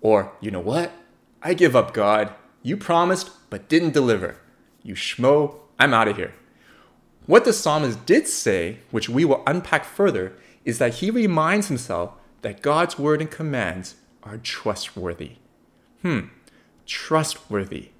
Or, 0.00 0.32
you 0.40 0.50
know 0.50 0.60
what? 0.60 0.92
I 1.42 1.54
give 1.54 1.76
up, 1.76 1.92
God. 1.92 2.32
You 2.62 2.76
promised, 2.76 3.30
but 3.50 3.68
didn't 3.68 3.94
deliver. 3.94 4.36
You 4.82 4.94
schmo, 4.94 5.56
I'm 5.78 5.94
out 5.94 6.08
of 6.08 6.16
here. 6.16 6.34
What 7.26 7.44
the 7.44 7.52
psalmist 7.52 8.06
did 8.06 8.26
say, 8.26 8.78
which 8.90 9.08
we 9.08 9.24
will 9.24 9.42
unpack 9.46 9.84
further, 9.84 10.32
is 10.64 10.78
that 10.78 10.94
he 10.94 11.10
reminds 11.10 11.68
himself 11.68 12.12
that 12.42 12.62
God's 12.62 12.98
word 12.98 13.20
and 13.20 13.30
commands 13.30 13.96
are 14.22 14.38
trustworthy. 14.38 15.32
Hmm, 16.02 16.28
trustworthy. 16.86 17.90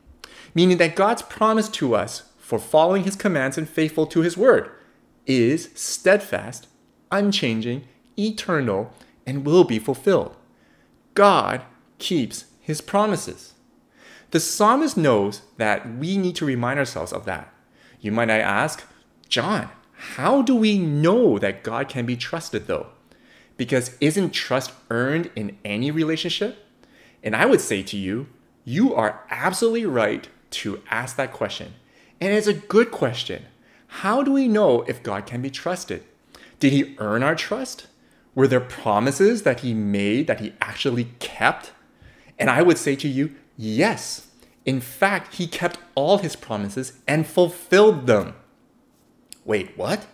Meaning 0.55 0.79
that 0.79 0.97
God's 0.97 1.23
promise 1.23 1.69
to 1.71 1.95
us 1.95 2.31
for 2.39 2.59
following 2.59 3.05
his 3.05 3.17
commands 3.17 3.59
and 3.59 3.69
faithful 3.69 4.07
to 4.07 4.21
his 4.21 4.37
word 4.37 4.71
is 5.27 5.69
steadfast, 5.75 6.67
unchanging, 7.13 7.85
eternal, 8.19 8.95
and 9.27 9.45
will 9.45 9.65
be 9.65 9.79
fulfilled. 9.79 10.35
God 11.15 11.63
keeps 11.99 12.47
his 12.61 12.81
promises. 12.81 13.53
The 14.31 14.41
psalmist 14.41 14.97
knows 14.97 15.43
that 15.57 15.97
we 15.97 16.19
need 16.19 16.37
to 16.37 16.45
remind 16.45 16.79
ourselves 16.79 17.13
of 17.13 17.25
that. 17.25 17.53
You 18.01 18.13
might 18.13 18.29
ask, 18.29 18.85
John, 19.29 19.71
how 19.93 20.43
do 20.43 20.55
we 20.55 20.79
know 20.79 21.39
that 21.39 21.63
God 21.63 21.89
can 21.89 22.07
be 22.07 22.17
trusted 22.17 22.67
though? 22.67 22.89
Because 23.57 23.97
isn't 24.01 24.31
trust 24.31 24.73
earned 24.91 25.31
in 25.35 25.57
any 25.65 25.91
relationship? 25.91 26.65
And 27.23 27.35
I 27.35 27.47
would 27.47 27.61
say 27.61 27.83
to 27.83 27.97
you, 27.97 28.29
you 28.65 28.95
are 28.95 29.25
absolutely 29.31 29.87
right 29.87 30.29
to 30.51 30.83
ask 30.91 31.17
that 31.17 31.33
question. 31.33 31.75
And 32.21 32.33
it's 32.33 32.47
a 32.47 32.55
good 32.55 32.91
question. 32.91 33.45
How 33.89 34.23
do 34.23 34.33
we 34.33 34.47
know 34.47 34.83
if 34.83 35.03
God 35.03 35.27
can 35.27 35.41
be 35.41 35.51
trusted? 35.51 36.05
Did 36.61 36.73
he 36.73 36.95
earn 36.99 37.23
our 37.23 37.35
trust? 37.35 37.87
Were 38.35 38.47
there 38.47 38.61
promises 38.61 39.43
that 39.43 39.61
he 39.61 39.75
made 39.75 40.27
that 40.27 40.41
he 40.41 40.53
actually 40.61 41.05
kept? 41.19 41.73
And 42.39 42.51
I 42.51 42.63
would 42.63 42.79
say 42.79 42.95
to 42.97 43.09
you, 43.09 43.35
Yes. 43.59 44.29
In 44.65 44.81
fact, 44.81 45.35
he 45.35 45.47
kept 45.47 45.79
all 45.95 46.19
his 46.19 46.37
promises 46.37 46.93
and 47.07 47.27
fulfilled 47.27 48.07
them. 48.07 48.35
Wait, 49.45 49.77
what? 49.77 50.07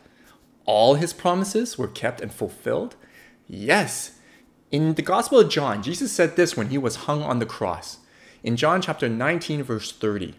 All 0.64 0.94
his 0.94 1.12
promises 1.12 1.76
were 1.76 1.88
kept 1.88 2.20
and 2.20 2.32
fulfilled? 2.32 2.96
Yes. 3.46 4.18
In 4.70 4.94
the 4.94 5.02
Gospel 5.02 5.38
of 5.38 5.50
John, 5.50 5.82
Jesus 5.82 6.10
said 6.10 6.36
this 6.36 6.56
when 6.56 6.70
he 6.70 6.78
was 6.78 7.04
hung 7.04 7.22
on 7.22 7.38
the 7.38 7.46
cross. 7.46 7.98
In 8.42 8.56
John 8.56 8.80
chapter 8.80 9.08
19, 9.08 9.62
verse 9.62 9.92
30, 9.92 10.34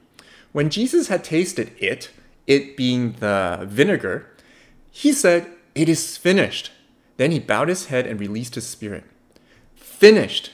when 0.51 0.69
Jesus 0.69 1.07
had 1.07 1.23
tasted 1.23 1.71
it, 1.77 2.09
it 2.47 2.75
being 2.75 3.13
the 3.19 3.65
vinegar, 3.67 4.27
he 4.89 5.11
said, 5.11 5.47
It 5.75 5.89
is 5.89 6.17
finished. 6.17 6.71
Then 7.17 7.31
he 7.31 7.39
bowed 7.39 7.69
his 7.69 7.85
head 7.87 8.07
and 8.07 8.19
released 8.19 8.55
his 8.55 8.65
spirit. 8.65 9.03
Finished. 9.75 10.51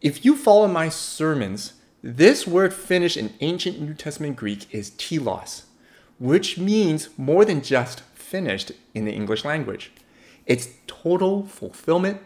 If 0.00 0.24
you 0.24 0.36
follow 0.36 0.68
my 0.68 0.88
sermons, 0.88 1.74
this 2.02 2.46
word 2.46 2.72
finished 2.72 3.16
in 3.16 3.34
ancient 3.40 3.80
New 3.80 3.94
Testament 3.94 4.36
Greek 4.36 4.72
is 4.74 4.90
telos, 4.90 5.64
which 6.18 6.58
means 6.58 7.08
more 7.18 7.44
than 7.44 7.62
just 7.62 8.00
finished 8.14 8.72
in 8.94 9.04
the 9.04 9.12
English 9.12 9.44
language. 9.44 9.92
It's 10.46 10.68
total 10.86 11.46
fulfillment, 11.46 12.20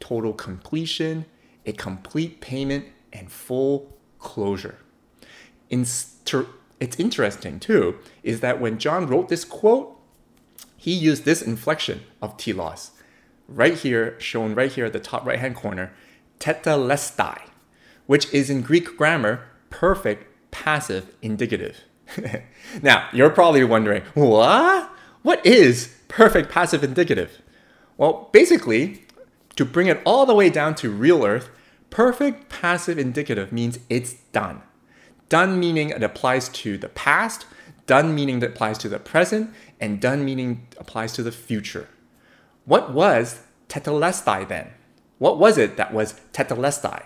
total 0.00 0.32
completion, 0.32 1.24
a 1.64 1.72
complete 1.72 2.40
payment, 2.40 2.86
and 3.12 3.32
full 3.32 3.96
closure. 4.18 4.78
It's 5.70 6.14
interesting 6.98 7.58
too, 7.58 7.98
is 8.22 8.40
that 8.40 8.60
when 8.60 8.78
John 8.78 9.06
wrote 9.06 9.28
this 9.28 9.44
quote, 9.44 9.98
he 10.76 10.92
used 10.92 11.24
this 11.24 11.40
inflection 11.40 12.02
of 12.20 12.36
telos, 12.36 12.90
right 13.48 13.74
here, 13.74 14.20
shown 14.20 14.54
right 14.54 14.70
here 14.70 14.84
at 14.84 14.92
the 14.92 15.00
top 15.00 15.24
right 15.24 15.38
hand 15.38 15.56
corner, 15.56 15.92
tetelestai 16.38 17.40
which 18.06 18.32
is 18.32 18.50
in 18.50 18.62
Greek 18.62 18.96
grammar 18.96 19.42
perfect 19.70 20.26
passive 20.50 21.14
indicative. 21.22 21.82
now, 22.82 23.08
you're 23.12 23.30
probably 23.30 23.64
wondering, 23.64 24.02
what? 24.14 24.90
What 25.22 25.44
is 25.44 25.94
perfect 26.08 26.50
passive 26.50 26.84
indicative? 26.84 27.42
Well, 27.96 28.28
basically, 28.32 29.02
to 29.56 29.64
bring 29.64 29.88
it 29.88 30.00
all 30.04 30.26
the 30.26 30.34
way 30.34 30.50
down 30.50 30.74
to 30.76 30.90
real 30.90 31.24
earth, 31.24 31.50
perfect 31.90 32.48
passive 32.48 32.98
indicative 32.98 33.52
means 33.52 33.78
it's 33.88 34.14
done. 34.32 34.62
Done 35.28 35.58
meaning 35.58 35.90
it 35.90 36.02
applies 36.02 36.48
to 36.50 36.78
the 36.78 36.88
past, 36.88 37.46
done 37.86 38.14
meaning 38.14 38.40
that 38.40 38.50
applies 38.50 38.78
to 38.78 38.88
the 38.88 38.98
present, 38.98 39.52
and 39.80 40.00
done 40.00 40.24
meaning 40.24 40.66
applies 40.78 41.12
to 41.14 41.22
the 41.22 41.32
future. 41.32 41.88
What 42.64 42.92
was 42.92 43.40
tetelestai 43.68 44.46
then? 44.46 44.70
What 45.18 45.38
was 45.38 45.58
it 45.58 45.76
that 45.76 45.92
was 45.92 46.20
tetelestai? 46.32 47.02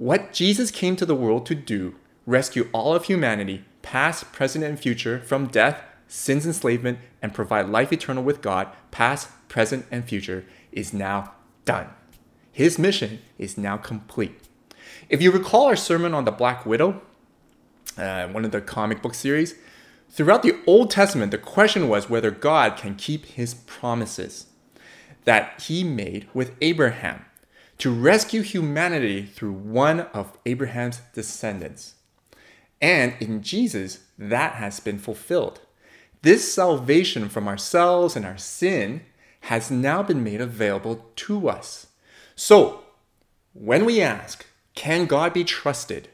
What 0.00 0.32
Jesus 0.32 0.70
came 0.70 0.96
to 0.96 1.04
the 1.04 1.14
world 1.14 1.44
to 1.44 1.54
do, 1.54 1.94
rescue 2.24 2.70
all 2.72 2.94
of 2.94 3.04
humanity, 3.04 3.66
past, 3.82 4.32
present, 4.32 4.64
and 4.64 4.80
future, 4.80 5.20
from 5.20 5.48
death, 5.48 5.82
sin's 6.08 6.46
enslavement, 6.46 7.00
and 7.20 7.34
provide 7.34 7.68
life 7.68 7.92
eternal 7.92 8.24
with 8.24 8.40
God, 8.40 8.68
past, 8.90 9.28
present, 9.48 9.84
and 9.90 10.02
future, 10.02 10.46
is 10.72 10.94
now 10.94 11.34
done. 11.66 11.88
His 12.50 12.78
mission 12.78 13.20
is 13.36 13.58
now 13.58 13.76
complete. 13.76 14.48
If 15.10 15.20
you 15.20 15.30
recall 15.30 15.66
our 15.66 15.76
sermon 15.76 16.14
on 16.14 16.24
the 16.24 16.30
Black 16.30 16.64
Widow, 16.64 17.02
uh, 17.98 18.28
one 18.28 18.46
of 18.46 18.52
the 18.52 18.62
comic 18.62 19.02
book 19.02 19.12
series, 19.12 19.54
throughout 20.08 20.42
the 20.42 20.56
Old 20.66 20.90
Testament, 20.90 21.30
the 21.30 21.36
question 21.36 21.90
was 21.90 22.08
whether 22.08 22.30
God 22.30 22.78
can 22.78 22.94
keep 22.94 23.26
his 23.26 23.52
promises 23.52 24.46
that 25.24 25.60
he 25.60 25.84
made 25.84 26.26
with 26.32 26.52
Abraham 26.62 27.26
to 27.80 27.90
rescue 27.90 28.42
humanity 28.42 29.24
through 29.24 29.52
one 29.52 30.00
of 30.12 30.36
Abraham's 30.44 31.00
descendants. 31.14 31.94
And 32.80 33.14
in 33.20 33.42
Jesus, 33.42 34.00
that 34.18 34.54
has 34.54 34.80
been 34.80 34.98
fulfilled. 34.98 35.60
This 36.20 36.52
salvation 36.52 37.30
from 37.30 37.48
ourselves 37.48 38.16
and 38.16 38.26
our 38.26 38.36
sin 38.36 39.00
has 39.42 39.70
now 39.70 40.02
been 40.02 40.22
made 40.22 40.42
available 40.42 41.06
to 41.16 41.48
us. 41.48 41.86
So, 42.36 42.82
when 43.54 43.86
we 43.86 44.02
ask, 44.02 44.44
can 44.74 45.06
God 45.06 45.32
be 45.32 45.42
trusted? 45.42 46.08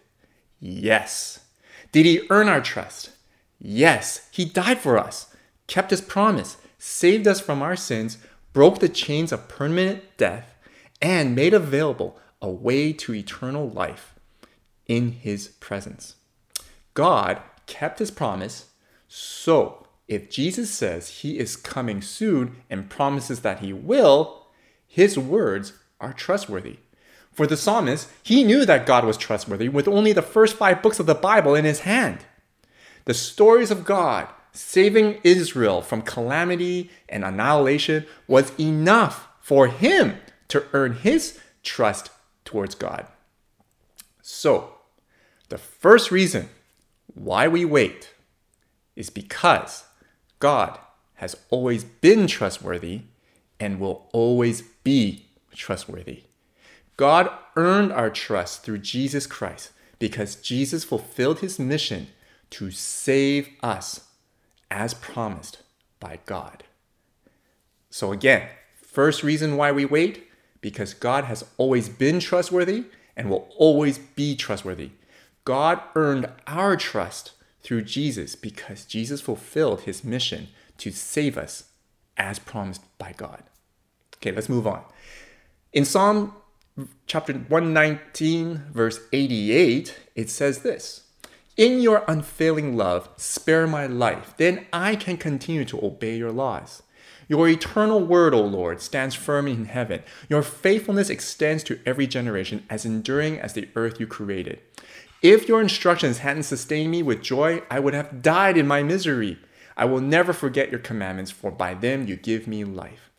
Yes. 0.61 1.41
Did 1.91 2.07
he 2.07 2.29
earn 2.31 2.49
our 2.49 2.61
trust? 2.61 3.11
Yes. 3.59 4.29
He 4.31 4.45
died 4.45 4.79
for 4.79 4.99
us, 4.99 5.35
kept 5.67 5.91
his 5.91 6.01
promise, 6.01 6.59
saved 6.79 7.27
us 7.27 7.41
from 7.41 7.61
our 7.61 7.75
sins, 7.75 8.19
broke 8.53 8.79
the 8.79 8.89
chains 8.89 9.33
of 9.33 9.49
permanent 9.49 10.05
death, 10.17 10.56
and 11.01 11.35
made 11.35 11.55
available 11.55 12.19
a 12.41 12.51
way 12.51 12.93
to 12.93 13.15
eternal 13.15 13.69
life 13.69 14.15
in 14.87 15.13
his 15.13 15.49
presence. 15.49 16.17
God 16.95 17.41
kept 17.67 17.99
his 17.99 18.11
promise, 18.11 18.71
so 19.09 19.87
if 20.09 20.31
Jesus 20.31 20.71
says 20.71 21.09
he 21.09 21.39
is 21.39 21.57
coming 21.57 22.01
soon 22.01 22.57
and 22.71 22.89
promises 22.89 23.41
that 23.41 23.61
he 23.61 23.73
will, 23.73 24.47
his 24.87 25.19
words 25.19 25.73
are 26.01 26.13
trustworthy. 26.13 26.79
For 27.33 27.47
the 27.47 27.57
psalmist, 27.57 28.09
he 28.23 28.45
knew 28.45 28.65
that 28.65 28.87
God 28.87 29.05
was 29.05 29.17
trustworthy 29.17 29.69
with 29.69 29.89
only 29.89 30.13
the 30.13 30.23
first 30.23 30.57
five 30.57 30.81
books 30.83 30.99
of 30.99 31.07
the 31.07 31.15
Bible 31.15 31.55
in 31.55 31.65
his 31.65 31.81
hand. 31.81 32.21
The 33.05 33.15
stories 33.15 33.71
of 33.71 33.85
God 33.85 34.29
saving 34.53 35.21
Israel 35.23 35.83
from 35.83 36.01
calamity 36.01 36.91
and 37.09 37.25
annihilation 37.25 38.07
was 38.27 38.59
enough 38.59 39.29
for 39.41 39.67
him 39.67 40.17
to 40.49 40.65
earn 40.73 40.95
his 40.95 41.39
trust 41.63 42.11
towards 42.45 42.75
God. 42.75 43.07
So, 44.23 44.75
the 45.49 45.59
first 45.59 46.11
reason 46.11 46.49
why 47.15 47.49
we 47.49 47.65
wait 47.65 48.13
is 48.95 49.11
because 49.11 49.85
God 50.39 50.79
has 51.15 51.37
always 51.51 51.85
been 51.85 52.27
trustworthy 52.27 53.03
and 53.59 53.81
will 53.81 54.09
always 54.13 54.63
be 54.85 55.27
trustworthy. 55.55 56.25
God 56.97 57.31
earned 57.57 57.93
our 57.93 58.11
trust 58.11 58.63
through 58.63 58.79
Jesus 58.79 59.27
Christ 59.27 59.71
because 59.99 60.37
Jesus 60.37 60.85
fulfilled 60.85 61.41
his 61.41 61.59
mission 61.59 62.09
to 62.51 62.71
save 62.71 63.49
us 63.63 64.09
as 64.71 64.95
promised 64.95 65.63
by 66.01 66.19
God. 66.27 66.65
So, 67.91 68.13
again, 68.13 68.49
first 68.77 69.23
reason 69.23 69.57
why 69.57 69.73
we 69.73 69.85
wait 69.85 70.26
because 70.67 70.95
God 70.95 71.23
has 71.27 71.45
always 71.59 71.89
been 71.89 72.19
trustworthy 72.19 72.87
and 73.17 73.31
will 73.31 73.49
always 73.57 73.99
be 73.99 74.35
trustworthy. 74.35 74.91
God 75.45 75.81
earned 75.95 76.29
our 76.49 76.77
trust 76.77 77.35
through 77.63 77.83
Jesus 77.83 78.35
because 78.35 78.85
Jesus 78.85 79.21
fulfilled 79.21 79.83
his 79.83 80.03
mission 80.03 80.49
to 80.79 80.91
save 80.91 81.39
us 81.39 81.71
as 82.17 82.41
promised 82.41 82.83
by 82.99 83.15
God. 83.17 83.45
Okay, 84.17 84.33
let's 84.33 84.49
move 84.49 84.67
on. 84.67 84.83
In 85.73 85.85
Psalm 85.85 86.35
chapter 87.07 87.33
119, 87.33 88.65
verse 88.73 88.99
88, 89.13 89.97
it 90.17 90.29
says 90.31 90.63
this 90.63 91.05
In 91.57 91.81
your 91.81 92.03
unfailing 92.09 92.77
love, 92.77 93.09
spare 93.17 93.69
my 93.69 93.87
life, 93.87 94.35
then 94.37 94.67
I 94.73 94.97
can 94.97 95.17
continue 95.17 95.65
to 95.67 95.85
obey 95.87 96.17
your 96.17 96.33
laws. 96.33 96.83
Your 97.29 97.49
eternal 97.49 98.01
word, 98.01 98.35
O 98.35 98.41
Lord, 98.41 98.81
stands 98.81 99.15
firm 99.15 99.49
in 99.49 99.65
heaven. 99.65 100.03
Your 100.29 100.43
faithfulness 100.43 101.11
extends 101.11 101.65
to 101.65 101.81
every 101.85 102.07
generation, 102.07 102.65
as 102.71 102.85
enduring 102.85 103.41
as 103.41 103.53
the 103.55 103.69
earth 103.75 103.99
you 103.99 104.07
created. 104.07 104.61
If 105.23 105.49
your 105.49 105.61
instructions 105.61 106.19
hadn't 106.19 106.45
sustained 106.45 106.91
me 106.91 107.03
with 107.03 107.23
joy, 107.23 107.63
I 107.71 107.81
would 107.81 107.95
have 107.95 108.23
died 108.23 108.57
in 108.57 108.67
my 108.67 108.83
misery. 108.83 109.39
I 109.77 109.85
will 109.87 110.01
never 110.01 110.33
forget 110.33 110.71
your 110.71 110.79
commandments, 110.81 111.31
for 111.31 111.51
by 111.51 111.75
them 111.75 112.07
you 112.07 112.17
give 112.17 112.47
me 112.47 112.65
life. 112.65 113.11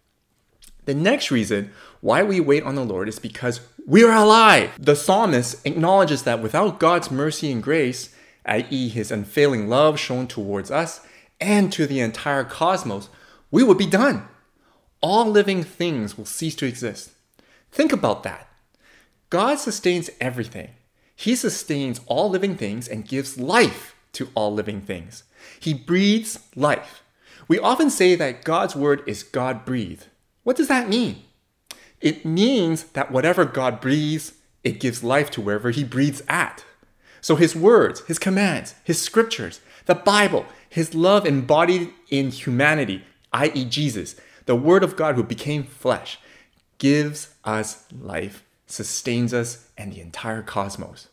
The 0.85 0.95
next 0.95 1.31
reason 1.31 1.71
why 1.99 2.23
we 2.23 2.39
wait 2.39 2.63
on 2.63 2.75
the 2.75 2.85
Lord 2.85 3.09
is 3.09 3.19
because 3.19 3.59
we 3.85 4.05
are 4.05 4.15
alive. 4.15 4.71
The 4.79 4.95
psalmist 4.95 5.65
acknowledges 5.65 6.23
that 6.23 6.41
without 6.41 6.79
God's 6.79 7.11
mercy 7.11 7.51
and 7.51 7.61
grace, 7.61 8.15
i.e., 8.45 8.87
his 8.87 9.11
unfailing 9.11 9.67
love 9.67 9.99
shown 9.99 10.27
towards 10.27 10.71
us 10.71 11.01
and 11.41 11.73
to 11.73 11.88
the 11.88 11.99
entire 11.99 12.45
cosmos, 12.45 13.10
we 13.51 13.63
would 13.63 13.77
be 13.77 13.88
done. 13.88 14.27
All 15.01 15.25
living 15.25 15.63
things 15.63 16.17
will 16.17 16.25
cease 16.25 16.55
to 16.55 16.65
exist. 16.65 17.12
Think 17.71 17.91
about 17.91 18.23
that. 18.23 18.47
God 19.29 19.60
sustains 19.60 20.10
everything. 20.19 20.69
He 21.15 21.36
sustains 21.36 22.01
all 22.07 22.29
living 22.29 22.55
things 22.55 22.88
and 22.88 23.07
gives 23.07 23.38
life 23.38 23.95
to 24.13 24.29
all 24.36 24.53
living 24.53 24.81
things. 24.81 25.23
He 25.60 25.73
breathes 25.73 26.39
life. 26.55 27.03
We 27.47 27.60
often 27.60 27.89
say 27.89 28.15
that 28.15 28.43
God's 28.43 28.75
word 28.75 29.03
is 29.07 29.23
God 29.23 29.65
breathed. 29.65 30.07
What 30.43 30.57
does 30.57 30.67
that 30.67 30.89
mean? 30.89 31.23
It 32.01 32.25
means 32.25 32.83
that 32.91 33.12
whatever 33.12 33.45
God 33.45 33.81
breathes, 33.81 34.33
it 34.63 34.79
gives 34.79 35.03
life 35.03 35.31
to 35.31 35.41
wherever 35.41 35.71
He 35.71 35.83
breathes 35.83 36.21
at. 36.27 36.65
So 37.21 37.36
His 37.36 37.55
words, 37.55 38.01
His 38.01 38.19
commands, 38.19 38.75
His 38.83 39.01
scriptures, 39.01 39.62
the 39.86 39.95
Bible, 39.95 40.45
His 40.69 40.93
love 40.93 41.25
embodied 41.25 41.93
in 42.10 42.31
humanity, 42.31 43.03
i.e., 43.38 43.65
Jesus, 43.65 44.15
the 44.45 44.56
Word 44.56 44.84
of 44.84 44.95
God 44.95 45.15
who 45.15 45.23
became 45.23 45.63
flesh, 45.63 46.19
gives 46.78 47.34
us 47.43 47.86
life, 47.91 48.43
sustains 48.65 49.34
us, 49.34 49.69
and 49.78 49.91
the 49.91 50.02
entire 50.02 50.41
cosmos. 50.41 51.08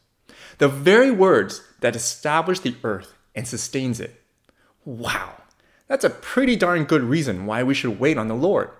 The 0.59 0.69
very 0.69 1.11
words 1.11 1.63
that 1.81 1.97
establish 1.97 2.61
the 2.61 2.77
earth 2.85 3.15
and 3.35 3.49
sustains 3.49 4.01
it. 4.01 4.21
Wow, 4.85 5.43
that's 5.89 6.05
a 6.05 6.11
pretty 6.11 6.57
darn 6.57 6.85
good 6.85 7.03
reason 7.03 7.47
why 7.47 7.63
we 7.63 7.75
should 7.75 7.99
wait 7.99 8.19
on 8.19 8.29
the 8.29 8.35
Lord 8.35 8.71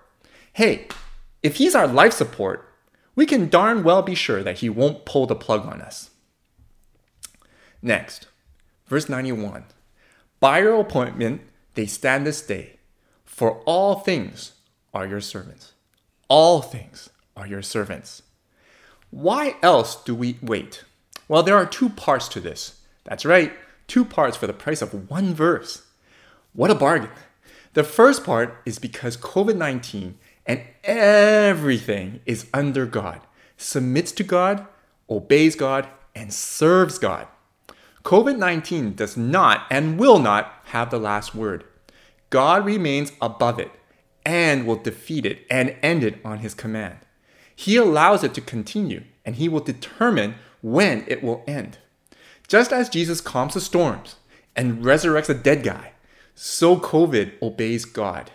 hey, 0.55 0.87
if 1.43 1.57
he's 1.57 1.75
our 1.75 1.85
life 1.85 2.13
support, 2.13 2.65
we 3.13 3.25
can 3.25 3.49
darn 3.49 3.83
well 3.83 4.01
be 4.01 4.15
sure 4.15 4.41
that 4.41 4.59
he 4.59 4.69
won't 4.69 5.05
pull 5.05 5.27
the 5.27 5.35
plug 5.35 5.65
on 5.65 5.81
us. 5.81 6.11
Next, 7.81 8.27
verse 8.87 9.09
91 9.09 9.65
By 10.39 10.59
your 10.59 10.79
appointment, 10.79 11.41
they 11.73 11.85
stand 11.85 12.25
this 12.25 12.41
day, 12.41 12.79
for 13.35 13.57
all 13.65 13.95
things 13.95 14.53
are 14.93 15.05
your 15.05 15.19
servants. 15.19 15.73
All 16.29 16.61
things 16.61 17.09
are 17.35 17.45
your 17.45 17.61
servants. 17.61 18.21
Why 19.11 19.57
else 19.61 20.01
do 20.01 20.15
we 20.15 20.39
wait? 20.41 20.85
Well, 21.27 21.43
there 21.43 21.57
are 21.57 21.65
two 21.65 21.89
parts 21.89 22.29
to 22.29 22.39
this. 22.39 22.79
That's 23.03 23.25
right, 23.25 23.51
two 23.87 24.05
parts 24.05 24.37
for 24.37 24.47
the 24.47 24.53
price 24.53 24.81
of 24.81 25.09
one 25.09 25.33
verse. 25.33 25.85
What 26.53 26.71
a 26.71 26.75
bargain! 26.75 27.09
The 27.73 27.83
first 27.83 28.23
part 28.23 28.55
is 28.65 28.79
because 28.79 29.17
COVID 29.17 29.57
19 29.57 30.17
and 30.45 30.61
everything 30.85 32.21
is 32.25 32.47
under 32.53 32.85
God, 32.85 33.19
submits 33.57 34.13
to 34.13 34.23
God, 34.23 34.65
obeys 35.09 35.57
God, 35.57 35.89
and 36.15 36.33
serves 36.33 36.97
God. 36.97 37.27
COVID 38.03 38.37
19 38.37 38.93
does 38.93 39.17
not 39.17 39.67
and 39.69 39.99
will 39.99 40.19
not 40.19 40.53
have 40.67 40.89
the 40.89 40.99
last 40.99 41.35
word. 41.35 41.65
God 42.35 42.65
remains 42.65 43.13
above 43.21 43.59
it 43.59 43.71
and 44.25 44.67
will 44.67 44.75
defeat 44.75 45.25
it 45.25 45.47
and 45.49 45.73
end 45.81 46.03
it 46.03 46.19
on 46.25 46.39
his 46.39 46.53
command. 46.53 46.97
He 47.55 47.77
allows 47.77 48.25
it 48.25 48.33
to 48.33 48.41
continue 48.41 49.03
and 49.23 49.37
he 49.37 49.47
will 49.47 49.61
determine 49.61 50.35
when 50.59 51.05
it 51.07 51.23
will 51.23 51.45
end. 51.47 51.77
Just 52.49 52.73
as 52.73 52.89
Jesus 52.89 53.21
calms 53.21 53.53
the 53.53 53.61
storms 53.61 54.17
and 54.53 54.83
resurrects 54.83 55.29
a 55.29 55.33
dead 55.33 55.63
guy, 55.63 55.93
so 56.33 56.75
COVID 56.75 57.41
obeys 57.41 57.85
God. 57.85 58.31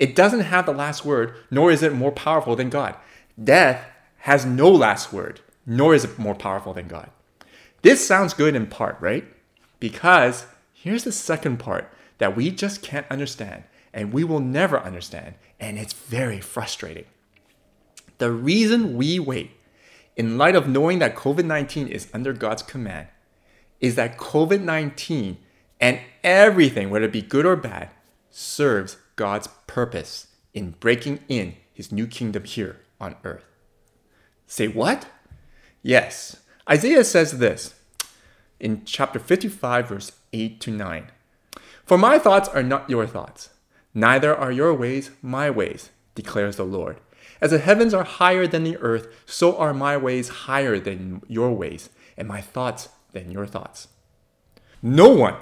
It 0.00 0.16
doesn't 0.16 0.40
have 0.40 0.66
the 0.66 0.72
last 0.72 1.04
word, 1.04 1.32
nor 1.48 1.70
is 1.70 1.84
it 1.84 1.94
more 1.94 2.10
powerful 2.10 2.56
than 2.56 2.70
God. 2.70 2.96
Death 3.40 3.86
has 4.16 4.44
no 4.44 4.68
last 4.68 5.12
word, 5.12 5.38
nor 5.64 5.94
is 5.94 6.02
it 6.02 6.18
more 6.18 6.34
powerful 6.34 6.74
than 6.74 6.88
God. 6.88 7.08
This 7.82 8.04
sounds 8.04 8.34
good 8.34 8.56
in 8.56 8.66
part, 8.66 8.96
right? 9.00 9.24
Because 9.78 10.46
here's 10.72 11.04
the 11.04 11.12
second 11.12 11.58
part 11.58 11.88
that 12.18 12.36
we 12.36 12.50
just 12.50 12.82
can't 12.82 13.06
understand, 13.10 13.64
and 13.92 14.12
we 14.12 14.24
will 14.24 14.40
never 14.40 14.78
understand, 14.78 15.34
and 15.58 15.78
it's 15.78 15.92
very 15.92 16.40
frustrating. 16.40 17.06
The 18.18 18.32
reason 18.32 18.96
we 18.96 19.18
wait, 19.18 19.52
in 20.16 20.36
light 20.36 20.56
of 20.56 20.68
knowing 20.68 20.98
that 20.98 21.14
COVID 21.14 21.44
19 21.44 21.88
is 21.88 22.08
under 22.12 22.32
God's 22.32 22.62
command, 22.62 23.08
is 23.80 23.94
that 23.94 24.18
COVID 24.18 24.60
19 24.60 25.38
and 25.80 26.00
everything, 26.24 26.90
whether 26.90 27.06
it 27.06 27.12
be 27.12 27.22
good 27.22 27.46
or 27.46 27.56
bad, 27.56 27.90
serves 28.30 28.96
God's 29.16 29.48
purpose 29.66 30.28
in 30.52 30.72
breaking 30.80 31.20
in 31.28 31.54
his 31.72 31.92
new 31.92 32.06
kingdom 32.06 32.44
here 32.44 32.80
on 33.00 33.14
earth. 33.22 33.44
Say 34.46 34.66
what? 34.66 35.06
Yes, 35.82 36.38
Isaiah 36.68 37.04
says 37.04 37.38
this 37.38 37.74
in 38.58 38.84
chapter 38.84 39.18
55, 39.18 39.88
verse 39.88 40.12
8 40.32 40.60
to 40.60 40.70
9. 40.70 41.06
For 41.88 41.96
my 41.96 42.18
thoughts 42.18 42.50
are 42.50 42.62
not 42.62 42.90
your 42.90 43.06
thoughts, 43.06 43.48
neither 43.94 44.36
are 44.36 44.52
your 44.52 44.74
ways 44.74 45.10
my 45.22 45.48
ways, 45.48 45.88
declares 46.14 46.56
the 46.56 46.64
Lord. 46.64 46.98
As 47.40 47.50
the 47.50 47.58
heavens 47.58 47.94
are 47.94 48.04
higher 48.04 48.46
than 48.46 48.62
the 48.62 48.76
earth, 48.76 49.08
so 49.24 49.56
are 49.56 49.72
my 49.72 49.96
ways 49.96 50.28
higher 50.28 50.78
than 50.78 51.22
your 51.28 51.50
ways, 51.50 51.88
and 52.14 52.28
my 52.28 52.42
thoughts 52.42 52.90
than 53.12 53.30
your 53.30 53.46
thoughts. 53.46 53.88
No 54.82 55.08
one, 55.08 55.36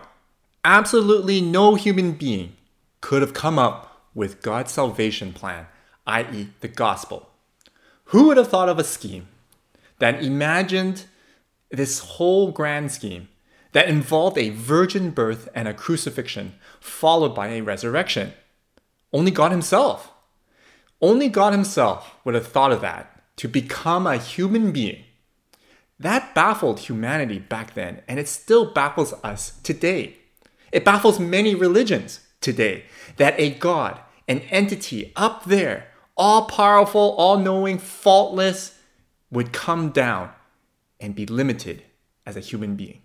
absolutely 0.64 1.40
no 1.40 1.74
human 1.74 2.12
being, 2.12 2.52
could 3.00 3.22
have 3.22 3.34
come 3.34 3.58
up 3.58 4.02
with 4.14 4.40
God's 4.40 4.70
salvation 4.70 5.32
plan, 5.32 5.66
i.e., 6.06 6.50
the 6.60 6.68
gospel. 6.68 7.28
Who 8.10 8.28
would 8.28 8.36
have 8.36 8.46
thought 8.46 8.68
of 8.68 8.78
a 8.78 8.84
scheme 8.84 9.26
that 9.98 10.22
imagined 10.22 11.06
this 11.72 11.98
whole 11.98 12.52
grand 12.52 12.92
scheme 12.92 13.26
that 13.76 13.90
involved 13.90 14.38
a 14.38 14.48
virgin 14.48 15.10
birth 15.10 15.50
and 15.54 15.68
a 15.68 15.74
crucifixion, 15.74 16.54
followed 16.80 17.34
by 17.34 17.48
a 17.48 17.60
resurrection? 17.60 18.32
Only 19.12 19.30
God 19.30 19.50
Himself. 19.50 20.10
Only 21.02 21.28
God 21.28 21.52
Himself 21.52 22.14
would 22.24 22.34
have 22.34 22.46
thought 22.46 22.72
of 22.72 22.80
that 22.80 23.22
to 23.36 23.48
become 23.48 24.06
a 24.06 24.16
human 24.16 24.72
being. 24.72 25.04
That 25.98 26.34
baffled 26.34 26.80
humanity 26.80 27.38
back 27.38 27.74
then, 27.74 28.00
and 28.08 28.18
it 28.18 28.28
still 28.28 28.72
baffles 28.72 29.12
us 29.22 29.60
today. 29.62 30.16
It 30.72 30.82
baffles 30.82 31.20
many 31.20 31.54
religions 31.54 32.20
today 32.40 32.84
that 33.18 33.38
a 33.38 33.50
God, 33.50 34.00
an 34.26 34.40
entity 34.48 35.12
up 35.16 35.44
there, 35.44 35.88
all 36.16 36.46
powerful, 36.46 37.14
all 37.18 37.36
knowing, 37.36 37.76
faultless, 37.76 38.78
would 39.30 39.52
come 39.52 39.90
down 39.90 40.30
and 40.98 41.14
be 41.14 41.26
limited 41.26 41.82
as 42.24 42.38
a 42.38 42.40
human 42.40 42.74
being. 42.74 43.02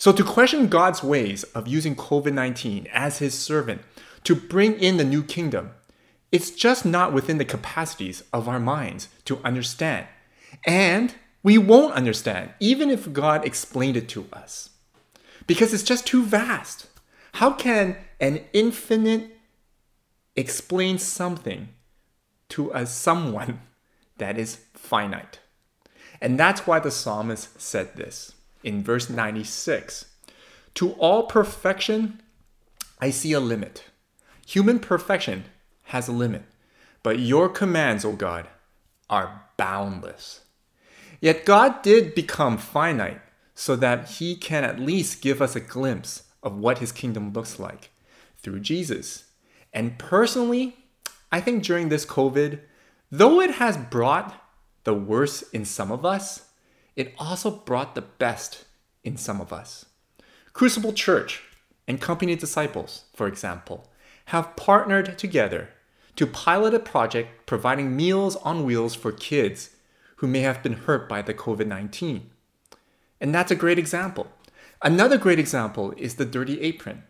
So, 0.00 0.12
to 0.12 0.24
question 0.24 0.68
God's 0.68 1.02
ways 1.02 1.42
of 1.54 1.68
using 1.68 1.94
COVID 1.94 2.32
19 2.32 2.88
as 2.90 3.18
his 3.18 3.38
servant 3.38 3.82
to 4.24 4.34
bring 4.34 4.80
in 4.80 4.96
the 4.96 5.04
new 5.04 5.22
kingdom, 5.22 5.72
it's 6.32 6.50
just 6.50 6.86
not 6.86 7.12
within 7.12 7.36
the 7.36 7.44
capacities 7.44 8.24
of 8.32 8.48
our 8.48 8.58
minds 8.58 9.08
to 9.26 9.40
understand. 9.44 10.06
And 10.66 11.14
we 11.42 11.58
won't 11.58 11.92
understand, 11.92 12.54
even 12.60 12.88
if 12.88 13.12
God 13.12 13.44
explained 13.44 13.98
it 13.98 14.08
to 14.08 14.24
us, 14.32 14.70
because 15.46 15.74
it's 15.74 15.82
just 15.82 16.06
too 16.06 16.24
vast. 16.24 16.86
How 17.34 17.52
can 17.52 17.98
an 18.20 18.40
infinite 18.54 19.36
explain 20.34 20.96
something 20.96 21.68
to 22.48 22.70
a 22.70 22.86
someone 22.86 23.60
that 24.16 24.38
is 24.38 24.60
finite? 24.72 25.40
And 26.22 26.40
that's 26.40 26.66
why 26.66 26.78
the 26.78 26.90
psalmist 26.90 27.60
said 27.60 27.96
this 27.96 28.32
in 28.62 28.82
verse 28.82 29.08
96 29.08 30.06
To 30.74 30.92
all 30.92 31.24
perfection, 31.24 32.20
I 33.00 33.10
see 33.10 33.32
a 33.32 33.40
limit. 33.40 33.84
Human 34.46 34.78
perfection 34.78 35.44
has 35.84 36.08
a 36.08 36.12
limit, 36.12 36.42
but 37.02 37.18
your 37.18 37.48
commands, 37.48 38.04
O 38.04 38.12
God, 38.12 38.48
are 39.08 39.44
boundless. 39.56 40.40
Yet 41.20 41.44
God 41.44 41.82
did 41.82 42.14
become 42.14 42.58
finite 42.58 43.20
so 43.54 43.76
that 43.76 44.08
he 44.12 44.36
can 44.36 44.64
at 44.64 44.80
least 44.80 45.20
give 45.20 45.42
us 45.42 45.54
a 45.54 45.60
glimpse 45.60 46.24
of 46.42 46.56
what 46.56 46.78
his 46.78 46.92
kingdom 46.92 47.32
looks 47.32 47.58
like 47.58 47.90
through 48.38 48.60
Jesus. 48.60 49.24
And 49.72 49.98
personally, 49.98 50.76
I 51.30 51.40
think 51.40 51.62
during 51.62 51.88
this 51.88 52.06
COVID, 52.06 52.60
though 53.10 53.40
it 53.40 53.52
has 53.52 53.76
brought 53.76 54.34
the 54.84 54.94
worst 54.94 55.44
in 55.52 55.64
some 55.64 55.92
of 55.92 56.04
us, 56.04 56.49
it 56.96 57.14
also 57.18 57.50
brought 57.50 57.94
the 57.94 58.02
best 58.02 58.64
in 59.04 59.16
some 59.16 59.40
of 59.40 59.52
us. 59.52 59.86
Crucible 60.52 60.92
Church 60.92 61.42
and 61.86 62.00
Company 62.00 62.36
Disciples, 62.36 63.04
for 63.14 63.26
example, 63.26 63.88
have 64.26 64.56
partnered 64.56 65.18
together 65.18 65.70
to 66.16 66.26
pilot 66.26 66.74
a 66.74 66.78
project 66.78 67.46
providing 67.46 67.96
meals 67.96 68.36
on 68.36 68.64
wheels 68.64 68.94
for 68.94 69.12
kids 69.12 69.70
who 70.16 70.26
may 70.26 70.40
have 70.40 70.62
been 70.62 70.74
hurt 70.74 71.08
by 71.08 71.22
the 71.22 71.34
COVID 71.34 71.66
19. 71.66 72.30
And 73.20 73.34
that's 73.34 73.50
a 73.50 73.56
great 73.56 73.78
example. 73.78 74.28
Another 74.82 75.18
great 75.18 75.38
example 75.38 75.92
is 75.96 76.14
the 76.14 76.24
Dirty 76.24 76.60
Apron. 76.60 77.04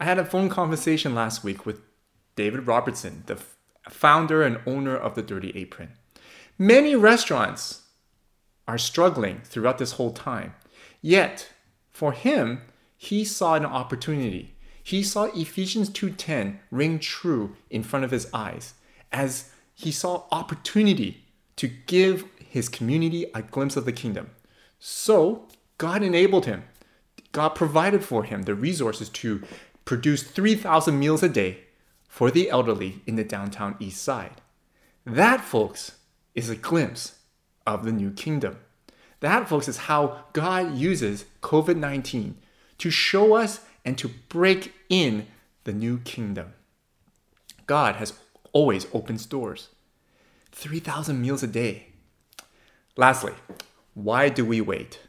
I 0.00 0.04
had 0.04 0.18
a 0.18 0.24
phone 0.24 0.48
conversation 0.48 1.14
last 1.14 1.44
week 1.44 1.64
with 1.66 1.80
David 2.36 2.66
Robertson, 2.66 3.24
the 3.26 3.38
founder 3.90 4.42
and 4.42 4.60
owner 4.66 4.96
of 4.96 5.14
the 5.14 5.22
Dirty 5.22 5.52
Apron. 5.54 5.90
Many 6.58 6.96
restaurants 6.96 7.81
are 8.66 8.78
struggling 8.78 9.40
throughout 9.44 9.78
this 9.78 9.92
whole 9.92 10.12
time. 10.12 10.54
Yet, 11.00 11.50
for 11.90 12.12
him, 12.12 12.62
he 12.96 13.24
saw 13.24 13.54
an 13.54 13.66
opportunity. 13.66 14.54
He 14.82 15.02
saw 15.02 15.24
Ephesians 15.34 15.88
2:10 15.90 16.60
ring 16.70 16.98
true 16.98 17.56
in 17.70 17.82
front 17.82 18.04
of 18.04 18.10
his 18.10 18.28
eyes 18.32 18.74
as 19.10 19.50
he 19.74 19.92
saw 19.92 20.24
opportunity 20.30 21.24
to 21.56 21.68
give 21.68 22.24
his 22.38 22.68
community 22.68 23.26
a 23.34 23.42
glimpse 23.42 23.76
of 23.76 23.84
the 23.84 23.92
kingdom. 23.92 24.30
So, 24.78 25.48
God 25.78 26.02
enabled 26.02 26.46
him. 26.46 26.64
God 27.32 27.50
provided 27.50 28.04
for 28.04 28.24
him 28.24 28.42
the 28.42 28.54
resources 28.54 29.08
to 29.08 29.42
produce 29.84 30.22
3,000 30.22 30.98
meals 30.98 31.22
a 31.22 31.28
day 31.28 31.64
for 32.08 32.30
the 32.30 32.50
elderly 32.50 33.02
in 33.06 33.16
the 33.16 33.24
downtown 33.24 33.76
east 33.80 34.02
side. 34.02 34.40
That, 35.04 35.40
folks, 35.40 35.92
is 36.34 36.50
a 36.50 36.56
glimpse 36.56 37.18
of 37.66 37.84
the 37.84 37.92
new 37.92 38.10
kingdom. 38.10 38.58
That, 39.20 39.48
folks, 39.48 39.68
is 39.68 39.76
how 39.76 40.24
God 40.32 40.74
uses 40.74 41.26
COVID 41.42 41.76
19 41.76 42.36
to 42.78 42.90
show 42.90 43.34
us 43.34 43.60
and 43.84 43.96
to 43.98 44.08
break 44.28 44.72
in 44.88 45.26
the 45.64 45.72
new 45.72 45.98
kingdom. 45.98 46.54
God 47.66 47.96
has 47.96 48.14
always 48.52 48.86
opened 48.92 49.28
doors 49.28 49.68
3,000 50.52 51.20
meals 51.20 51.42
a 51.42 51.46
day. 51.46 51.86
Lastly, 52.96 53.32
why 53.94 54.28
do 54.28 54.44
we 54.44 54.60
wait? 54.60 55.00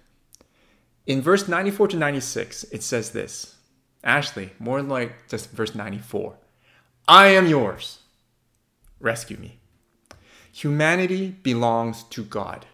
In 1.06 1.22
verse 1.22 1.48
94 1.48 1.90
to 1.90 1.98
96, 1.98 2.64
it 2.66 2.82
says 2.82 3.12
this. 3.12 3.56
Ashley, 4.04 4.52
more 4.60 4.82
like 4.82 5.28
just 5.28 5.52
verse 5.52 5.76
94. 5.76 6.36
I 7.08 7.28
am 7.28 7.48
yours. 7.48 8.00
Rescue 9.00 9.38
me. 9.38 9.60
Humanity 10.56 11.36
belongs 11.42 12.04
to 12.04 12.24
God. 12.24 12.68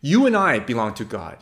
You 0.00 0.26
and 0.26 0.36
I 0.36 0.60
belong 0.60 0.94
to 0.94 1.04
God. 1.04 1.38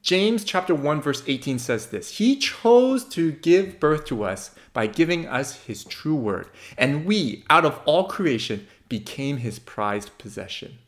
James 0.00 0.42
chapter 0.42 0.74
1 0.74 1.02
verse 1.02 1.22
18 1.26 1.58
says 1.58 1.88
this. 1.88 2.16
He 2.16 2.36
chose 2.36 3.04
to 3.10 3.32
give 3.32 3.78
birth 3.78 4.06
to 4.06 4.24
us 4.24 4.52
by 4.72 4.86
giving 4.86 5.28
us 5.28 5.64
his 5.64 5.84
true 5.84 6.14
word, 6.14 6.48
and 6.78 7.04
we 7.04 7.44
out 7.50 7.66
of 7.66 7.78
all 7.84 8.04
creation 8.04 8.66
became 8.88 9.36
his 9.36 9.58
prized 9.58 10.16
possession. 10.16 10.78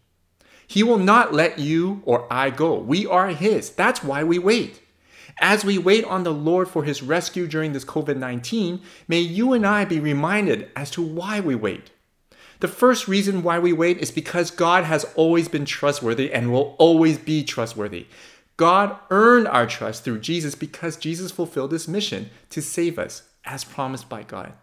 He 0.66 0.82
will 0.82 0.98
not 0.98 1.34
let 1.34 1.58
you 1.58 2.00
or 2.06 2.26
I 2.32 2.48
go. 2.48 2.78
We 2.78 3.06
are 3.06 3.28
his. 3.28 3.68
That's 3.68 4.02
why 4.02 4.24
we 4.24 4.38
wait. 4.38 4.80
As 5.38 5.66
we 5.66 5.76
wait 5.76 6.04
on 6.06 6.22
the 6.22 6.32
Lord 6.32 6.66
for 6.68 6.82
his 6.82 7.02
rescue 7.02 7.46
during 7.46 7.74
this 7.74 7.84
COVID 7.84 8.16
19, 8.16 8.80
may 9.06 9.20
you 9.20 9.52
and 9.52 9.66
I 9.66 9.84
be 9.84 10.00
reminded 10.00 10.70
as 10.74 10.90
to 10.92 11.02
why 11.02 11.40
we 11.40 11.54
wait. 11.54 11.90
The 12.64 12.68
first 12.68 13.08
reason 13.08 13.42
why 13.42 13.58
we 13.58 13.74
wait 13.74 13.98
is 13.98 14.10
because 14.10 14.50
God 14.50 14.84
has 14.84 15.04
always 15.16 15.48
been 15.48 15.66
trustworthy 15.66 16.32
and 16.32 16.50
will 16.50 16.74
always 16.78 17.18
be 17.18 17.44
trustworthy. 17.44 18.06
God 18.56 18.96
earned 19.10 19.46
our 19.48 19.66
trust 19.66 20.02
through 20.02 20.20
Jesus 20.20 20.54
because 20.54 20.96
Jesus 20.96 21.30
fulfilled 21.30 21.72
his 21.72 21.86
mission 21.86 22.30
to 22.48 22.62
save 22.62 22.98
us, 22.98 23.24
as 23.44 23.64
promised 23.64 24.08
by 24.08 24.22
God. 24.22 24.54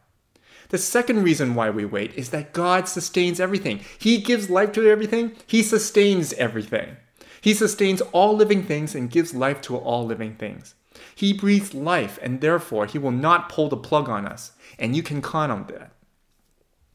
The 0.69 0.79
second 0.79 1.21
reason 1.21 1.53
why 1.53 1.69
we 1.69 1.85
wait 1.85 2.15
is 2.15 2.31
that 2.31 2.53
God 2.53 2.87
sustains 2.87 3.39
everything. 3.39 3.81
He 3.99 4.17
gives 4.17 4.49
life 4.49 4.71
to 4.71 4.89
everything, 4.89 5.33
He 5.45 5.61
sustains 5.61 6.33
everything. 6.33 6.97
He 7.39 7.53
sustains 7.53 8.01
all 8.01 8.35
living 8.35 8.63
things 8.63 8.95
and 8.95 9.11
gives 9.11 9.35
life 9.35 9.61
to 9.61 9.77
all 9.77 10.07
living 10.07 10.37
things. 10.37 10.73
He 11.13 11.33
breathes 11.33 11.75
life, 11.75 12.17
and 12.23 12.41
therefore 12.41 12.87
He 12.87 12.97
will 12.97 13.11
not 13.11 13.49
pull 13.49 13.69
the 13.69 13.77
plug 13.77 14.09
on 14.09 14.25
us, 14.25 14.53
and 14.79 14.95
you 14.95 15.03
can 15.03 15.21
count 15.21 15.51
on 15.51 15.67
that. 15.67 15.91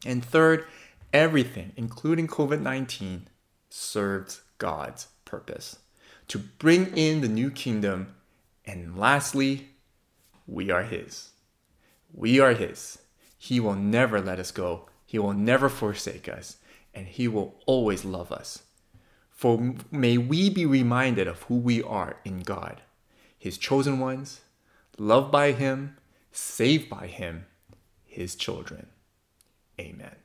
And 0.04 0.24
third, 0.24 0.66
everything, 1.12 1.72
including 1.76 2.26
COVID 2.26 2.60
19, 2.60 3.28
serves 3.68 4.42
God's 4.58 5.08
purpose 5.24 5.78
to 6.28 6.38
bring 6.38 6.96
in 6.96 7.20
the 7.20 7.28
new 7.28 7.50
kingdom. 7.50 8.14
And 8.64 8.98
lastly, 8.98 9.68
we 10.46 10.70
are 10.70 10.82
His. 10.82 11.30
We 12.12 12.40
are 12.40 12.52
His. 12.52 12.98
He 13.38 13.60
will 13.60 13.74
never 13.74 14.20
let 14.20 14.40
us 14.40 14.50
go, 14.50 14.88
He 15.04 15.18
will 15.18 15.34
never 15.34 15.68
forsake 15.68 16.28
us, 16.28 16.56
and 16.94 17.06
He 17.06 17.28
will 17.28 17.60
always 17.66 18.04
love 18.04 18.32
us. 18.32 18.62
For 19.30 19.74
may 19.90 20.16
we 20.16 20.48
be 20.48 20.64
reminded 20.64 21.28
of 21.28 21.42
who 21.42 21.56
we 21.56 21.82
are 21.82 22.16
in 22.24 22.40
God, 22.40 22.82
His 23.38 23.58
chosen 23.58 23.98
ones, 23.98 24.40
loved 24.98 25.30
by 25.30 25.52
Him, 25.52 25.96
saved 26.32 26.88
by 26.88 27.06
Him, 27.06 27.46
His 28.04 28.34
children. 28.34 28.88
Amen. 29.78 30.16